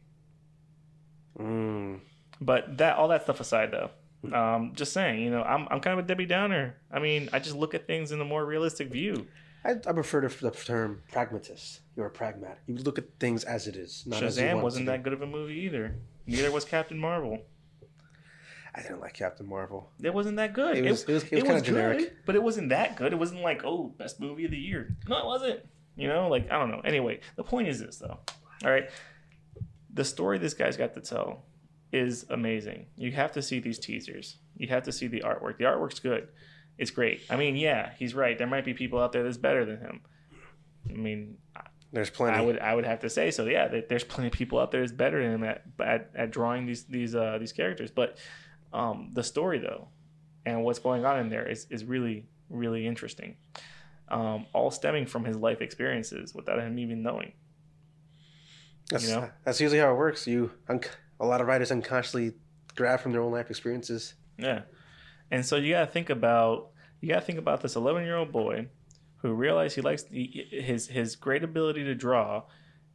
Mm, 1.39 2.00
But 2.41 2.78
that 2.78 2.98
all 2.98 3.08
that 3.10 3.24
stuff 3.24 3.39
aside, 3.39 3.72
though, 3.72 3.89
um, 4.36 4.74
just 4.76 4.93
saying, 4.93 5.22
you 5.22 5.30
know, 5.32 5.43
I'm 5.43 5.67
I'm 5.72 5.80
kind 5.80 5.98
of 6.00 6.06
a 6.06 6.08
Debbie 6.08 6.26
Downer. 6.26 6.76
I 6.91 7.00
mean, 7.00 7.30
I 7.34 7.39
just 7.39 7.56
look 7.56 7.74
at 7.74 7.88
things 7.88 8.12
in 8.12 8.22
a 8.22 8.26
more 8.26 8.46
realistic 8.46 8.89
view. 8.89 9.28
I, 9.65 9.72
I 9.72 9.93
prefer 9.93 10.28
the, 10.28 10.28
the 10.50 10.52
term 10.52 11.02
pragmatist. 11.12 11.80
You're 11.96 12.08
a 12.08 12.12
pragmat. 12.12 12.58
You 12.67 12.76
look 12.76 12.98
at 12.98 13.06
things 13.19 13.46
as 13.46 13.67
it 13.67 13.76
is. 13.78 14.04
Not 14.06 14.22
as 14.22 14.38
you 14.38 14.43
Shazam 14.43 14.62
wasn't 14.62 14.88
that 14.88 15.04
good 15.04 15.13
of 15.13 15.22
a 15.22 15.28
movie 15.28 15.56
either. 15.62 15.96
Neither 16.28 16.52
was 16.52 16.65
Captain 16.65 16.98
Marvel. 16.98 17.39
I 18.76 18.82
didn't 18.82 19.02
like 19.02 19.13
Captain 19.13 19.48
Marvel. 19.48 19.91
It 20.02 20.13
wasn't 20.13 20.38
that 20.38 20.54
good. 20.54 20.78
It 20.78 20.89
was- 20.89 21.04
it 21.04 21.13
was- 21.13 21.24
it 21.26 21.34
was 21.36 21.43
kinda 21.43 21.62
generic. 21.62 21.98
good, 22.00 22.17
but 22.26 22.36
it 22.36 22.41
wasn't 22.43 22.69
that 22.69 22.96
good. 22.96 23.13
It 23.13 23.17
wasn't 23.19 23.41
like, 23.41 23.63
oh, 23.63 23.93
best 23.98 24.19
movie 24.19 24.46
of 24.46 24.52
the 24.52 24.58
year. 24.58 24.96
No, 25.08 25.17
it 25.19 25.26
wasn't. 25.26 25.60
You 25.96 26.08
know, 26.08 26.28
like 26.28 26.52
I 26.52 26.58
don't 26.60 26.69
know. 26.72 26.82
Anyway, 26.84 27.19
the 27.36 27.43
point 27.43 27.67
is 27.67 27.80
this 27.80 27.98
though. 27.98 28.17
All 28.65 28.72
right, 28.72 28.89
the 29.93 30.03
story 30.03 30.38
this 30.38 30.53
guy's 30.53 30.77
got 30.77 30.93
to 30.95 31.01
tell 31.01 31.45
is 31.91 32.25
amazing. 32.29 32.88
You 32.97 33.12
have 33.12 33.32
to 33.34 33.41
see 33.41 33.60
these 33.60 33.79
teasers. 33.79 34.38
You 34.58 34.67
have 34.69 34.84
to 34.84 34.91
see 34.91 35.08
the 35.08 35.21
artwork. 35.21 35.58
The 35.58 35.65
artwork's 35.65 35.99
good. 35.99 36.27
It's 36.77 36.91
great. 36.91 37.21
I 37.29 37.36
mean, 37.36 37.56
yeah, 37.56 37.91
he's 37.99 38.15
right. 38.15 38.38
There 38.38 38.47
might 38.47 38.65
be 38.65 38.73
people 38.73 38.99
out 38.99 39.12
there 39.12 39.23
that's 39.23 39.38
better 39.38 39.63
than 39.63 39.77
him. 39.77 40.01
I 40.89 40.93
mean, 40.93 41.38
There's 41.91 42.10
plenty. 42.10 42.38
I 42.38 42.41
would 42.41 42.60
I 42.60 42.73
would 42.73 42.86
have 42.86 43.01
to 43.01 43.10
say 43.10 43.29
so. 43.29 43.45
Yeah, 43.45 43.82
there's 43.88 44.03
plenty 44.03 44.27
of 44.27 44.34
people 44.34 44.60
out 44.60 44.71
there 44.71 44.82
that's 44.82 44.91
better 44.91 45.21
than 45.21 45.36
him 45.36 45.43
at 45.43 45.63
at, 45.79 46.10
at 46.15 46.32
drawing 46.32 46.65
these 46.65 46.86
these 46.86 47.13
uh, 47.13 47.38
these 47.39 47.53
characters. 47.53 47.91
But 47.91 48.17
um, 48.73 49.12
the 49.13 49.23
story 49.23 49.60
though, 49.60 49.89
and 50.45 50.63
what's 50.63 50.79
going 50.79 51.06
on 51.06 51.19
in 51.19 51.29
there 51.29 51.47
is 51.47 51.67
is 51.69 51.86
really 51.86 52.25
really 52.49 52.88
interesting. 52.88 53.38
Um, 54.10 54.47
all 54.53 54.71
stemming 54.71 55.06
from 55.06 55.23
his 55.25 55.38
life 55.38 55.62
experiences 55.62 56.34
without 56.34 56.60
him 56.60 56.77
even 56.79 57.03
knowing. 57.03 57.34
That's, 58.93 59.10
you 59.10 59.15
know? 59.15 59.29
that's 59.43 59.60
usually 59.60 59.79
how 59.79 59.91
it 59.91 59.97
works. 59.97 60.25
You 60.27 60.51
a 61.19 61.25
lot 61.25 61.41
of 61.41 61.47
writers 61.47 61.71
unconsciously 61.71 62.34
grab 62.75 62.99
from 62.99 63.12
their 63.12 63.21
own 63.21 63.32
life 63.32 63.49
experiences. 63.49 64.13
Yeah. 64.38 64.62
And 65.32 65.45
so 65.45 65.56
you 65.56 65.73
got 65.73 65.86
to 65.86 65.91
think 65.91 66.10
about 66.10 66.69
you 67.01 67.10
got 67.10 67.19
to 67.19 67.25
think 67.25 67.39
about 67.39 67.62
this 67.62 67.75
11-year-old 67.75 68.32
boy 68.32 68.67
who 69.17 69.34
realized 69.34 69.75
he 69.75 69.82
likes 69.82 70.06
he, 70.06 70.47
his 70.51 70.88
his 70.88 71.15
great 71.15 71.43
ability 71.43 71.84
to 71.86 71.95
draw 71.95 72.43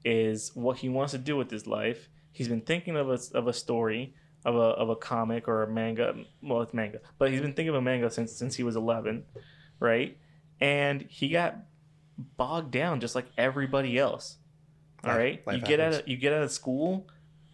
is 0.05 0.55
what 0.55 0.79
he 0.79 0.89
wants 0.89 1.13
to 1.13 1.19
do 1.19 1.37
with 1.37 1.51
his 1.51 1.67
life. 1.67 2.09
He's 2.33 2.49
been 2.49 2.61
thinking 2.61 2.97
of 2.97 3.11
a 3.11 3.19
of 3.35 3.49
a 3.49 3.53
story 3.53 4.15
of 4.45 4.55
a 4.55 4.59
of 4.59 4.89
a 4.89 4.97
comic 4.97 5.49
or 5.49 5.63
a 5.63 5.71
manga. 5.71 6.15
Well, 6.43 6.63
it's 6.63 6.75
manga, 6.75 7.01
but 7.19 7.31
he's 7.31 7.41
been 7.41 7.55
thinking 7.55 7.71
of 7.71 7.75
a 7.75 7.83
manga 7.83 8.11
since 8.11 8.33
since 8.33 8.55
he 8.55 8.63
was 8.63 8.77
11, 8.77 9.25
right? 9.81 10.17
And 10.61 11.03
he 11.03 11.29
got 11.29 11.57
bogged 12.37 12.71
down 12.71 13.01
just 13.01 13.15
like 13.15 13.27
everybody 13.37 13.99
else. 13.99 14.37
All 15.05 15.11
Life- 15.11 15.19
right, 15.19 15.47
life 15.47 15.61
you 15.61 15.67
get 15.67 15.81
out 15.81 15.95
of 15.95 16.09
you 16.09 16.17
get 16.17 16.33
out 16.33 16.43
of 16.43 16.51
school, 16.51 17.07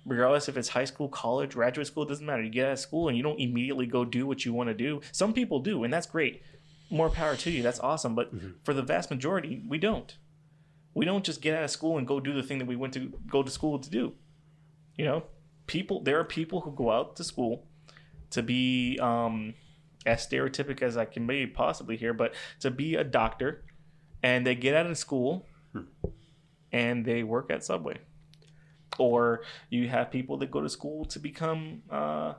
regardless 0.07 0.49
if 0.49 0.57
it's 0.57 0.69
high 0.71 0.85
school, 0.87 1.09
college, 1.09 1.53
graduate 1.55 1.87
school, 1.87 2.05
it 2.05 2.09
doesn't 2.09 2.25
matter. 2.25 2.43
You 2.43 2.51
get 2.51 2.67
out 2.67 2.73
of 2.73 2.79
school 2.79 3.09
and 3.09 3.17
you 3.17 3.23
don't 3.23 3.39
immediately 3.41 3.87
go 3.87 4.05
do 4.05 4.27
what 4.27 4.45
you 4.45 4.53
want 4.53 4.69
to 4.69 4.75
do. 4.75 5.01
Some 5.13 5.33
people 5.35 5.61
do, 5.61 5.85
and 5.85 5.93
that's 5.93 6.07
great. 6.07 6.43
More 6.91 7.11
power 7.11 7.37
to 7.37 7.51
you. 7.51 7.63
That's 7.63 7.81
awesome. 7.81 8.15
But 8.15 8.35
Mm-hmm. 8.35 8.49
for 8.63 8.73
the 8.75 8.83
vast 8.83 9.11
majority, 9.11 9.63
we 9.69 9.79
don't. 9.79 10.17
We 10.95 11.05
don't 11.05 11.25
just 11.25 11.43
get 11.43 11.57
out 11.57 11.65
of 11.65 11.71
school 11.71 11.99
and 11.99 12.07
go 12.07 12.21
do 12.21 12.33
the 12.33 12.43
thing 12.43 12.59
that 12.59 12.67
we 12.69 12.77
went 12.77 12.95
to 12.95 13.13
go 13.29 13.43
to 13.43 13.51
school 13.51 13.79
to 13.79 13.91
do. 13.91 14.15
You 14.97 15.05
know, 15.05 15.25
people. 15.67 16.01
There 16.03 16.19
are 16.21 16.25
people 16.25 16.61
who 16.63 16.71
go 16.73 16.91
out 16.93 17.17
to 17.17 17.25
school 17.25 17.67
to 18.31 18.43
be 18.43 18.99
um, 19.03 19.55
as 20.07 20.27
stereotypic 20.27 20.83
as 20.83 20.97
I 20.97 21.05
can 21.05 21.27
be 21.27 21.47
possibly 21.47 21.97
here, 21.97 22.13
but 22.15 22.33
to 22.61 22.71
be 22.71 22.95
a 22.95 23.05
doctor, 23.05 23.65
and 24.23 24.47
they 24.47 24.55
get 24.55 24.75
out 24.77 24.87
of 24.87 24.97
school 24.97 25.47
and 26.75 27.05
they 27.05 27.23
work 27.23 27.51
at 27.51 27.63
Subway. 27.65 27.99
Or 28.99 29.43
you 29.71 29.89
have 29.89 30.11
people 30.11 30.37
that 30.39 30.51
go 30.51 30.61
to 30.61 30.69
school 30.69 31.05
to 31.07 31.19
become 31.19 31.83
uh, 31.91 32.35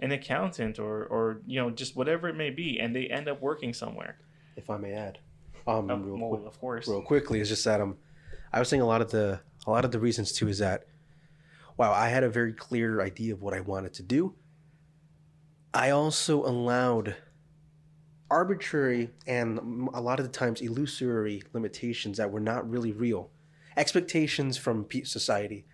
an 0.00 0.12
accountant 0.12 0.78
or, 0.78 1.04
or 1.06 1.42
you 1.46 1.60
know 1.60 1.70
just 1.70 1.96
whatever 1.96 2.28
it 2.28 2.36
may 2.36 2.50
be, 2.50 2.78
and 2.80 2.94
they 2.96 3.06
end 3.06 3.28
up 3.28 3.42
working 3.42 3.72
somewhere. 3.74 4.18
If 4.56 4.70
I 4.70 4.76
may 4.76 4.92
add, 4.92 5.18
um, 5.66 5.90
Uh, 5.90 5.96
real, 5.96 6.18
well, 6.18 6.30
quick, 6.30 6.46
of 6.46 6.60
course. 6.60 6.88
real 6.88 7.02
quickly, 7.02 7.40
is 7.40 7.48
just 7.48 7.64
that 7.64 7.80
um, 7.80 7.96
I 8.52 8.58
was 8.60 8.68
saying 8.68 8.82
a 8.82 8.86
lot 8.86 9.02
of 9.02 9.10
the 9.10 9.40
a 9.66 9.70
lot 9.70 9.84
of 9.84 9.90
the 9.90 10.00
reasons 10.00 10.32
too 10.32 10.48
is 10.48 10.58
that, 10.58 10.86
wow, 11.76 11.92
I 11.92 12.08
had 12.08 12.22
a 12.24 12.30
very 12.30 12.52
clear 12.52 13.00
idea 13.00 13.34
of 13.34 13.42
what 13.42 13.54
I 13.54 13.60
wanted 13.60 13.92
to 13.94 14.02
do. 14.02 14.34
I 15.74 15.90
also 15.90 16.44
allowed 16.44 17.14
arbitrary 18.30 19.10
and 19.26 19.88
a 19.94 20.00
lot 20.00 20.18
of 20.20 20.26
the 20.26 20.32
times 20.32 20.60
illusory 20.60 21.42
limitations 21.52 22.16
that 22.18 22.30
were 22.30 22.40
not 22.40 22.68
really 22.68 22.92
real 22.92 23.30
expectations 23.78 24.56
from 24.56 24.86
society 25.04 25.64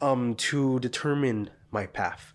um 0.00 0.34
to 0.34 0.80
determine 0.80 1.50
my 1.70 1.86
path. 1.86 2.34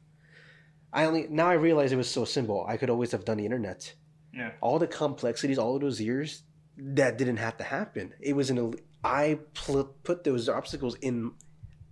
I 0.93 1.05
only 1.05 1.27
now 1.29 1.49
i 1.49 1.53
realize 1.53 1.91
it 1.91 1.97
was 1.97 2.09
so 2.09 2.25
simple. 2.25 2.65
I 2.67 2.77
could 2.77 2.89
always 2.89 3.11
have 3.11 3.25
done 3.25 3.37
the 3.37 3.45
internet. 3.45 3.93
Yeah. 4.33 4.51
all 4.59 4.79
the 4.79 4.87
complexities 4.87 5.57
all 5.57 5.75
of 5.77 5.81
those 5.81 6.01
years 6.01 6.43
that 6.77 7.17
didn't 7.17 7.37
have 7.37 7.55
to 7.57 7.63
happen. 7.63 8.13
It 8.19 8.35
was 8.35 8.49
an 8.49 8.75
i 9.03 9.39
pl- 9.53 9.95
put 10.03 10.23
those 10.23 10.49
obstacles 10.49 10.95
in 10.95 11.31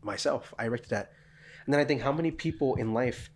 myself. 0.02 0.54
I 0.60 0.66
erected 0.66 0.92
that. 0.92 1.12
And 1.66 1.74
then 1.74 1.80
i 1.80 1.86
think 1.86 2.02
how 2.02 2.12
many 2.12 2.32
people 2.32 2.76
in 2.76 2.94
life 2.94 3.30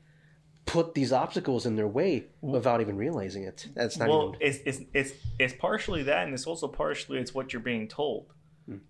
put 0.67 0.93
these 0.93 1.11
obstacles 1.13 1.65
in 1.65 1.75
their 1.77 1.87
way 1.87 2.27
without 2.41 2.81
even 2.81 2.97
realizing 2.97 3.43
it? 3.43 3.67
That's 3.73 3.97
not 3.97 4.09
well, 4.09 4.35
even 4.35 4.47
it's, 4.47 4.59
it's 4.65 4.81
it's 4.93 5.13
it's 5.39 5.53
partially 5.57 6.03
that, 6.03 6.25
and 6.25 6.33
it's 6.33 6.45
also 6.45 6.67
partially 6.67 7.17
it's 7.17 7.33
what 7.33 7.53
you're 7.53 7.61
being 7.61 7.87
told. 7.87 8.33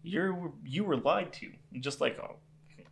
You're 0.04 0.52
you 0.66 0.84
were 0.84 0.98
lied 0.98 1.34
to, 1.34 1.52
just 1.80 2.02
like 2.02 2.18
uh, 2.22 2.28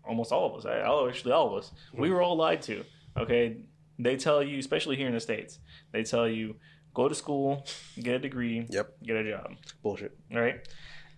almost 0.07 0.31
all 0.31 0.45
of 0.53 0.59
us. 0.59 0.65
I, 0.65 0.81
oh, 0.85 1.07
actually, 1.07 1.31
all 1.31 1.47
of 1.55 1.63
us. 1.63 1.71
We 1.93 2.09
were 2.11 2.21
all 2.21 2.35
lied 2.37 2.61
to. 2.63 2.83
Okay, 3.17 3.57
they 3.97 4.17
tell 4.17 4.43
you, 4.43 4.59
especially 4.59 4.95
here 4.95 5.07
in 5.07 5.13
the 5.13 5.19
states, 5.19 5.59
they 5.91 6.03
tell 6.03 6.27
you 6.27 6.55
go 6.93 7.07
to 7.09 7.15
school, 7.15 7.65
get 8.01 8.15
a 8.15 8.19
degree, 8.19 8.67
Yep. 8.69 8.97
get 9.03 9.15
a 9.17 9.29
job. 9.31 9.55
bullshit 9.83 10.17
right? 10.31 10.67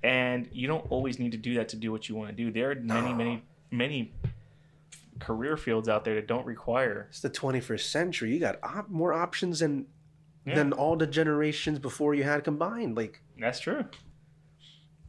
And 0.03 0.47
you 0.51 0.67
don't 0.67 0.85
always 0.91 1.19
need 1.19 1.31
to 1.33 1.37
do 1.37 1.55
that 1.55 1.69
to 1.69 1.75
do 1.75 1.91
what 1.91 2.07
you 2.07 2.15
want 2.15 2.29
to 2.29 2.35
do. 2.35 2.51
There 2.51 2.71
are 2.71 2.75
many, 2.75 3.13
many, 3.13 3.43
many 3.71 4.13
career 5.19 5.57
fields 5.57 5.89
out 5.89 6.05
there 6.05 6.15
that 6.15 6.27
don't 6.27 6.45
require. 6.45 7.07
it's 7.09 7.19
the 7.21 7.29
21st 7.29 7.89
century 7.91 8.31
you 8.33 8.39
got 8.39 8.57
op- 8.63 8.89
more 8.89 9.13
options 9.13 9.59
than 9.59 9.87
Yeah. 10.45 10.55
than 10.55 10.71
all 10.73 10.95
the 10.95 11.07
generations 11.07 11.79
before 11.79 12.13
you 12.15 12.23
had 12.23 12.43
combined 12.43 12.95
like 12.95 13.21
That's 13.39 13.59
true. 13.59 13.85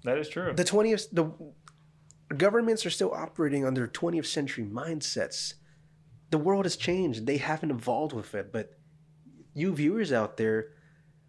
That 0.08 0.18
is 0.18 0.28
true. 0.28 0.52
the 0.54 0.64
20th 0.64 1.06
the 1.12 1.24
governments 2.34 2.84
are 2.84 2.90
still 2.90 3.12
operating 3.14 3.64
under 3.64 3.86
20th 3.86 4.26
century 4.26 4.64
mindsets. 4.64 5.54
The 6.30 6.38
world 6.38 6.66
has 6.66 6.76
changed. 6.76 7.26
They 7.26 7.38
haven't 7.38 7.70
evolved 7.70 8.12
with 8.12 8.34
it 8.34 8.52
but 8.52 8.78
you 9.54 9.74
viewers 9.74 10.12
out 10.12 10.36
there 10.36 10.58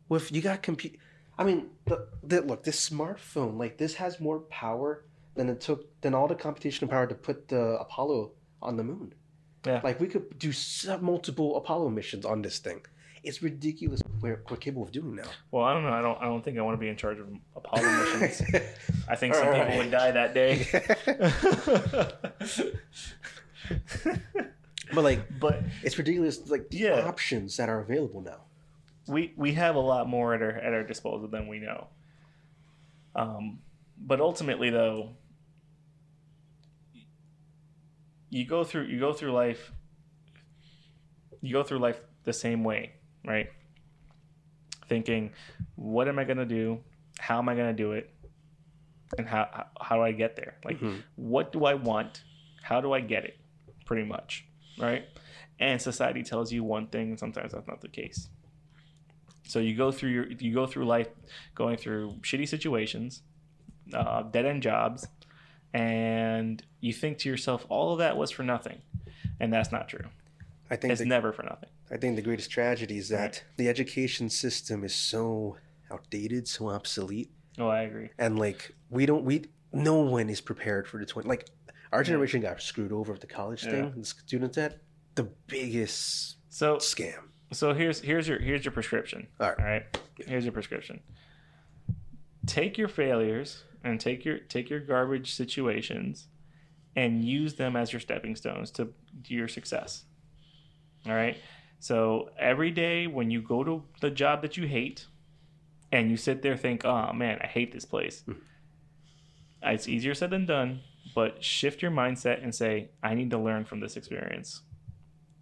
with 0.07 0.31
you 0.31 0.41
got 0.41 0.61
compute 0.61 0.95
i 1.37 1.43
mean 1.43 1.69
the, 1.85 2.07
the, 2.23 2.41
look 2.41 2.63
this 2.63 2.89
smartphone 2.89 3.57
like 3.57 3.77
this 3.77 3.95
has 3.95 4.19
more 4.19 4.39
power 4.41 5.05
than 5.35 5.49
it 5.49 5.61
took 5.61 6.01
than 6.01 6.13
all 6.13 6.27
the 6.27 6.35
computational 6.35 6.89
power 6.89 7.07
to 7.07 7.15
put 7.15 7.47
the 7.47 7.77
apollo 7.79 8.31
on 8.61 8.75
the 8.75 8.83
moon. 8.83 9.13
Yeah. 9.65 9.81
like 9.83 9.99
we 9.99 10.07
could 10.07 10.37
do 10.37 10.53
multiple 11.01 11.57
apollo 11.57 11.89
missions 11.89 12.25
on 12.25 12.41
this 12.41 12.59
thing. 12.59 12.81
It's 13.23 13.41
ridiculous 13.41 14.01
we're, 14.21 14.41
we're 14.49 14.57
capable 14.57 14.83
of 14.83 14.91
doing 14.91 15.15
now 15.15 15.23
Well, 15.51 15.63
I 15.63 15.73
don't 15.73 15.83
know. 15.83 15.91
I 15.93 16.01
don't. 16.01 16.17
I 16.21 16.25
don't 16.25 16.43
think 16.43 16.57
I 16.57 16.61
want 16.61 16.75
to 16.77 16.79
be 16.79 16.89
in 16.89 16.95
charge 16.97 17.19
of 17.19 17.27
Apollo 17.55 17.83
missions. 18.19 18.41
I 19.09 19.15
think 19.15 19.35
some 19.35 19.47
All 19.47 19.53
people 19.53 19.77
would 19.77 19.91
die 19.91 20.11
that 20.11 20.33
day. 20.33 20.67
but 24.93 25.03
like 25.03 25.39
but 25.39 25.61
It's 25.83 25.97
ridiculous, 25.97 26.49
like 26.49 26.69
the 26.69 26.77
Yeah. 26.77 27.01
options 27.07 27.57
that 27.57 27.69
are 27.69 27.79
available 27.79 28.21
now. 28.21 28.41
we 29.07 29.33
we 29.37 29.53
have 29.53 29.75
a 29.75 29.79
lot 29.79 30.07
more 30.07 30.33
at 30.33 30.41
our 30.41 30.51
at 30.51 30.73
our 30.73 30.83
disposal 30.83 31.27
than 31.27 31.47
we 31.47 31.59
know. 31.59 31.87
Um, 33.15 33.59
but 33.99 34.21
ultimately, 34.21 34.69
though, 34.69 35.11
you 38.29 38.45
go 38.45 38.63
through 38.63 38.83
you 38.85 38.99
go 38.99 39.13
through 39.13 39.31
life. 39.33 39.71
You 41.41 41.53
go 41.53 41.63
through 41.63 41.79
life 41.79 41.99
the 42.25 42.33
same 42.33 42.63
way, 42.63 42.93
right? 43.25 43.47
Thinking, 44.89 45.31
what 45.75 46.07
am 46.07 46.19
I 46.19 46.23
gonna 46.25 46.45
do? 46.45 46.79
How 47.19 47.37
am 47.37 47.47
I 47.47 47.55
gonna 47.55 47.73
do 47.73 47.93
it? 47.93 48.11
And 49.17 49.27
how 49.27 49.47
how, 49.51 49.65
how 49.81 49.95
do 49.95 50.01
I 50.01 50.11
get 50.11 50.35
there? 50.35 50.57
Like, 50.65 50.79
Mhm. 50.79 51.03
what 51.15 51.51
do 51.51 51.65
I 51.65 51.75
want? 51.75 52.23
How 52.63 52.81
do 52.81 52.91
I 52.91 52.99
get 52.99 53.23
it? 53.23 53.37
Pretty 53.85 54.03
much, 54.03 54.45
right? 54.77 55.05
And 55.59 55.81
society 55.81 56.23
tells 56.23 56.51
you 56.51 56.63
one 56.63 56.87
thing, 56.87 57.09
and 57.09 57.19
sometimes 57.19 57.51
that's 57.53 57.67
not 57.67 57.81
the 57.81 57.87
case. 57.87 58.29
So 59.43 59.59
you 59.59 59.75
go 59.75 59.91
through 59.91 60.09
your 60.11 60.27
you 60.31 60.53
go 60.53 60.65
through 60.67 60.85
life 60.85 61.07
going 61.55 61.77
through 61.77 62.11
shitty 62.21 62.47
situations, 62.47 63.21
uh, 63.93 64.23
dead 64.23 64.45
end 64.45 64.61
jobs, 64.63 65.07
and 65.73 66.63
you 66.81 66.93
think 66.93 67.17
to 67.19 67.29
yourself, 67.29 67.65
all 67.69 67.93
of 67.93 67.99
that 67.99 68.15
was 68.17 68.31
for 68.31 68.43
nothing, 68.43 68.81
and 69.39 69.51
that's 69.51 69.71
not 69.71 69.87
true. 69.89 70.05
I 70.71 70.75
think 70.75 70.91
It's 70.91 70.99
the, 71.01 71.07
never 71.07 71.31
for 71.33 71.43
nothing. 71.43 71.69
I 71.91 71.97
think 71.97 72.15
the 72.15 72.21
greatest 72.21 72.51
tragedy 72.51 72.97
is 72.97 73.09
that 73.09 73.19
Right. 73.21 73.43
the 73.57 73.67
education 73.69 74.29
system 74.29 74.83
is 74.83 74.93
so 74.93 75.57
outdated, 75.91 76.47
so 76.47 76.69
obsolete, 76.69 77.31
Oh, 77.57 77.67
I 77.67 77.81
agree. 77.81 78.09
and 78.19 78.37
like 78.37 78.73
we 78.89 79.05
don't 79.05 79.23
we 79.25 79.45
no 79.73 79.95
one 80.01 80.29
is 80.29 80.41
prepared 80.41 80.87
for 80.87 80.99
the 80.99 81.05
twenty. 81.05 81.27
Like 81.29 81.47
our 81.91 82.03
generation 82.03 82.41
got 82.41 82.61
screwed 82.61 82.91
over 82.91 83.11
with 83.11 83.21
the 83.21 83.27
college 83.27 83.63
Yeah. 83.65 83.71
thing, 83.71 83.93
the 83.97 84.05
student 84.05 84.53
debt, 84.53 84.79
the 85.15 85.23
biggest 85.47 86.37
So 86.49 86.77
scam. 86.77 87.29
so 87.51 87.73
here's 87.73 87.99
here's 88.01 88.27
your 88.27 88.37
here's 88.39 88.63
your 88.63 88.71
prescription. 88.71 89.27
All 89.39 89.47
right. 89.49 89.59
All 89.59 89.65
right. 89.65 89.83
Here's 90.27 90.43
your 90.45 90.53
prescription. 90.53 90.99
Take 92.45 92.77
your 92.77 92.87
failures 92.87 93.63
and 93.83 93.99
take 93.99 94.23
your 94.25 94.37
take 94.39 94.69
your 94.69 94.79
garbage 94.79 95.33
situations 95.33 96.27
and 96.95 97.23
use 97.23 97.55
them 97.55 97.75
as 97.75 97.91
your 97.93 97.99
stepping 97.99 98.35
stones 98.35 98.71
to 98.71 98.93
your 99.25 99.47
success. 99.47 100.05
All 101.05 101.15
right? 101.15 101.37
So 101.79 102.29
every 102.37 102.71
day 102.71 103.07
when 103.07 103.31
you 103.31 103.41
go 103.41 103.63
to 103.63 103.83
the 104.01 104.09
job 104.09 104.41
that 104.41 104.57
you 104.57 104.67
hate 104.67 105.07
and 105.91 106.11
you 106.11 106.17
sit 106.17 106.41
there 106.41 106.57
think, 106.57 106.85
"Oh 106.85 107.13
man, 107.13 107.39
I 107.41 107.47
hate 107.47 107.71
this 107.71 107.85
place." 107.85 108.23
Hmm. 108.23 108.33
It's 109.63 109.87
easier 109.87 110.13
said 110.13 110.29
than 110.29 110.45
done, 110.45 110.81
but 111.15 111.43
shift 111.43 111.81
your 111.81 111.91
mindset 111.91 112.43
and 112.43 112.53
say, 112.53 112.91
"I 113.01 113.15
need 113.15 113.31
to 113.31 113.37
learn 113.37 113.65
from 113.65 113.79
this 113.79 113.97
experience." 113.97 114.61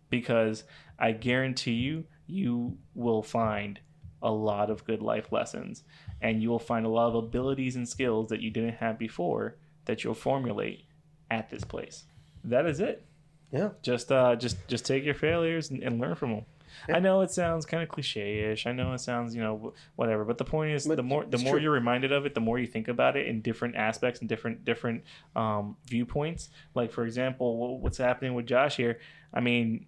Because 0.09 0.63
I 0.97 1.11
guarantee 1.11 1.73
you, 1.73 2.05
you 2.27 2.77
will 2.93 3.23
find 3.23 3.79
a 4.21 4.31
lot 4.31 4.69
of 4.69 4.85
good 4.85 5.01
life 5.01 5.31
lessons 5.31 5.83
and 6.21 6.41
you 6.41 6.49
will 6.49 6.59
find 6.59 6.85
a 6.85 6.89
lot 6.89 7.09
of 7.09 7.15
abilities 7.15 7.75
and 7.75 7.87
skills 7.87 8.29
that 8.29 8.41
you 8.41 8.49
didn't 8.49 8.75
have 8.75 8.97
before 8.97 9.57
that 9.85 10.03
you'll 10.03 10.13
formulate 10.13 10.85
at 11.29 11.49
this 11.49 11.63
place. 11.63 12.05
That 12.43 12.65
is 12.65 12.79
it. 12.79 13.05
Yeah. 13.51 13.69
Just 13.81 14.11
uh 14.11 14.35
just 14.35 14.57
just 14.67 14.85
take 14.85 15.03
your 15.03 15.13
failures 15.13 15.69
and, 15.71 15.81
and 15.81 15.99
learn 15.99 16.15
from 16.15 16.31
them. 16.31 16.45
I 16.93 16.99
know 16.99 17.21
it 17.21 17.31
sounds 17.31 17.65
kind 17.65 17.81
of 17.81 17.89
cliche-ish. 17.89 18.67
I 18.67 18.71
know 18.71 18.93
it 18.93 18.99
sounds, 18.99 19.33
you 19.33 19.41
know, 19.41 19.73
whatever. 19.95 20.23
But 20.25 20.37
the 20.37 20.45
point 20.45 20.73
is, 20.73 20.85
But 20.85 20.97
the 20.97 21.03
more 21.03 21.25
the 21.25 21.39
more 21.39 21.53
true. 21.53 21.61
you're 21.63 21.71
reminded 21.71 22.11
of 22.11 22.25
it, 22.25 22.35
the 22.35 22.39
more 22.41 22.59
you 22.59 22.67
think 22.67 22.87
about 22.87 23.17
it 23.17 23.25
in 23.25 23.41
different 23.41 23.75
aspects 23.75 24.19
and 24.19 24.29
different 24.29 24.63
different 24.63 25.03
um, 25.35 25.77
viewpoints. 25.87 26.49
Like 26.75 26.91
for 26.91 27.05
example, 27.05 27.79
what's 27.79 27.97
happening 27.97 28.33
with 28.35 28.45
Josh 28.45 28.75
here? 28.75 28.99
I 29.33 29.39
mean, 29.39 29.87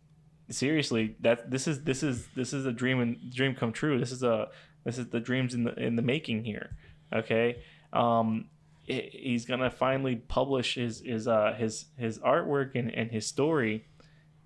seriously, 0.49 1.15
that 1.19 1.51
this 1.51 1.67
is 1.67 1.83
this 1.83 2.01
is 2.01 2.27
this 2.35 2.53
is 2.53 2.65
a 2.65 2.71
dream 2.71 2.99
and 3.01 3.33
dream 3.33 3.55
come 3.55 3.71
true. 3.71 3.99
This 3.99 4.11
is 4.11 4.23
a 4.23 4.47
this 4.83 4.97
is 4.97 5.09
the 5.09 5.19
dreams 5.19 5.53
in 5.53 5.65
the 5.65 5.73
in 5.75 5.95
the 5.95 6.01
making 6.01 6.43
here. 6.43 6.75
Okay, 7.13 7.61
um, 7.93 8.45
he's 8.89 9.45
gonna 9.45 9.69
finally 9.69 10.15
publish 10.15 10.75
his 10.75 11.01
his 11.01 11.27
uh 11.27 11.53
his 11.57 11.85
his 11.97 12.19
artwork 12.19 12.75
and, 12.75 12.93
and 12.93 13.11
his 13.11 13.27
story, 13.27 13.85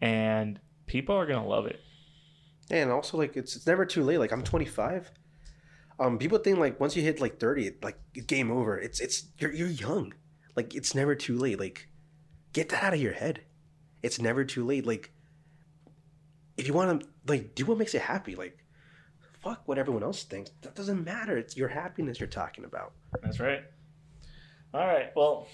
and 0.01 0.59
people 0.85 1.15
are 1.15 1.25
gonna 1.25 1.47
love 1.47 1.65
it. 1.65 1.79
And 2.69 2.91
also, 2.91 3.17
like, 3.17 3.37
it's 3.37 3.55
it's 3.55 3.67
never 3.67 3.85
too 3.85 4.03
late. 4.03 4.17
Like, 4.17 4.31
I'm 4.31 4.43
25. 4.43 5.11
Um, 5.99 6.17
people 6.17 6.39
think 6.39 6.57
like 6.57 6.79
once 6.79 6.95
you 6.95 7.03
hit 7.03 7.21
like 7.21 7.39
30, 7.39 7.73
like 7.81 7.97
game 8.27 8.51
over. 8.51 8.77
It's 8.77 8.99
it's 8.99 9.25
you're 9.37 9.53
you're 9.53 9.67
young. 9.67 10.13
Like, 10.55 10.75
it's 10.75 10.93
never 10.93 11.15
too 11.15 11.37
late. 11.37 11.59
Like, 11.59 11.87
get 12.51 12.69
that 12.69 12.83
out 12.83 12.93
of 12.93 13.01
your 13.01 13.13
head. 13.13 13.41
It's 14.01 14.19
never 14.19 14.43
too 14.43 14.65
late. 14.65 14.85
Like, 14.85 15.11
if 16.57 16.67
you 16.67 16.73
want 16.73 17.01
to 17.01 17.07
like 17.27 17.55
do 17.55 17.65
what 17.65 17.77
makes 17.77 17.93
you 17.93 17.99
happy, 17.99 18.35
like, 18.35 18.57
fuck 19.41 19.67
what 19.67 19.77
everyone 19.77 20.03
else 20.03 20.23
thinks. 20.23 20.51
That 20.61 20.75
doesn't 20.75 21.03
matter. 21.03 21.37
It's 21.37 21.55
your 21.55 21.69
happiness 21.69 22.19
you're 22.19 22.27
talking 22.27 22.65
about. 22.65 22.93
That's 23.21 23.39
right. 23.39 23.63
All 24.73 24.87
right. 24.87 25.11
Well, 25.15 25.47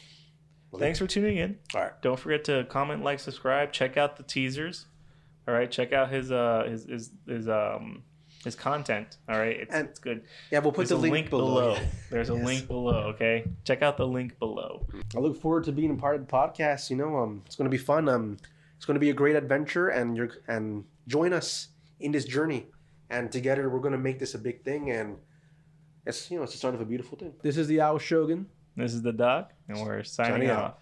thanks 0.78 1.00
for 1.00 1.08
tuning 1.08 1.38
in. 1.38 1.58
All 1.76 1.82
right. 1.82 2.02
Don't 2.02 2.20
forget 2.20 2.46
to 2.46 2.64
comment, 2.70 3.04
like, 3.04 3.20
subscribe. 3.20 3.72
Check 3.74 3.98
out 3.98 4.18
the 4.18 4.24
teasers. 4.24 4.86
All 5.48 5.54
right. 5.54 5.70
Check 5.70 5.94
out 5.94 6.10
his 6.10 6.32
uh 6.32 6.66
his 6.70 6.86
his, 6.86 7.12
his 7.28 7.50
um 7.50 8.04
his 8.44 8.56
content. 8.56 9.18
All 9.28 9.38
right. 9.38 9.58
It's, 9.62 9.74
And- 9.74 9.90
it's 9.90 10.00
good. 10.00 10.24
Yeah, 10.52 10.60
we'll 10.60 10.72
put 10.72 10.88
There's 10.88 11.02
the 11.02 11.08
a 11.08 11.12
link, 11.12 11.30
below. 11.30 11.78
There's 12.10 12.30
a 12.30 12.36
Yes. 12.36 12.46
link 12.46 12.68
below. 12.68 13.08
Okay. 13.16 13.46
Check 13.66 13.82
out 13.82 13.98
the 13.98 14.08
link 14.08 14.40
below. 14.40 14.88
I 15.16 15.20
look 15.20 15.36
forward 15.42 15.66
to 15.66 15.72
being 15.74 15.92
a 15.92 15.96
part 15.96 16.16
of 16.16 16.26
the 16.26 16.32
podcast. 16.32 16.90
You 16.90 16.96
know, 16.96 17.18
um, 17.18 17.42
it's 17.46 17.56
going 17.58 17.70
to 17.70 17.76
be 17.76 17.78
fun. 17.84 18.08
Um, 18.08 18.38
it's 18.78 18.86
going 18.86 18.96
to 18.96 19.00
be 19.02 19.10
a 19.10 19.14
great 19.14 19.36
adventure, 19.36 19.90
and 19.90 20.16
you're 20.16 20.30
and 20.48 20.86
join 21.08 21.34
us 21.34 21.68
in 22.00 22.14
this 22.14 22.24
journey. 22.24 22.68
And 23.10 23.30
together, 23.32 23.70
we're 23.70 23.80
going 23.80 23.92
to 23.92 23.98
make 23.98 24.20
this 24.20 24.36
a 24.36 24.40
big 24.40 24.64
thing. 24.64 24.92
And 24.92 25.18
it's 26.06 26.32
you 26.32 26.38
know, 26.38 26.44
it's 26.44 26.54
the 26.54 26.60
start 26.60 26.76
of 26.76 26.80
a 26.82 26.86
beautiful 26.86 27.18
thing. 27.18 27.34
This 27.42 27.58
is 27.58 27.68
the 27.68 27.82
Owl 27.82 27.98
Shogun. 28.00 28.46
This 28.80 28.94
is 28.94 29.02
the 29.02 29.12
doc, 29.12 29.52
and 29.68 29.80
we're 29.82 30.04
signing, 30.04 30.34
Signing 30.34 30.50
off. 30.52 30.76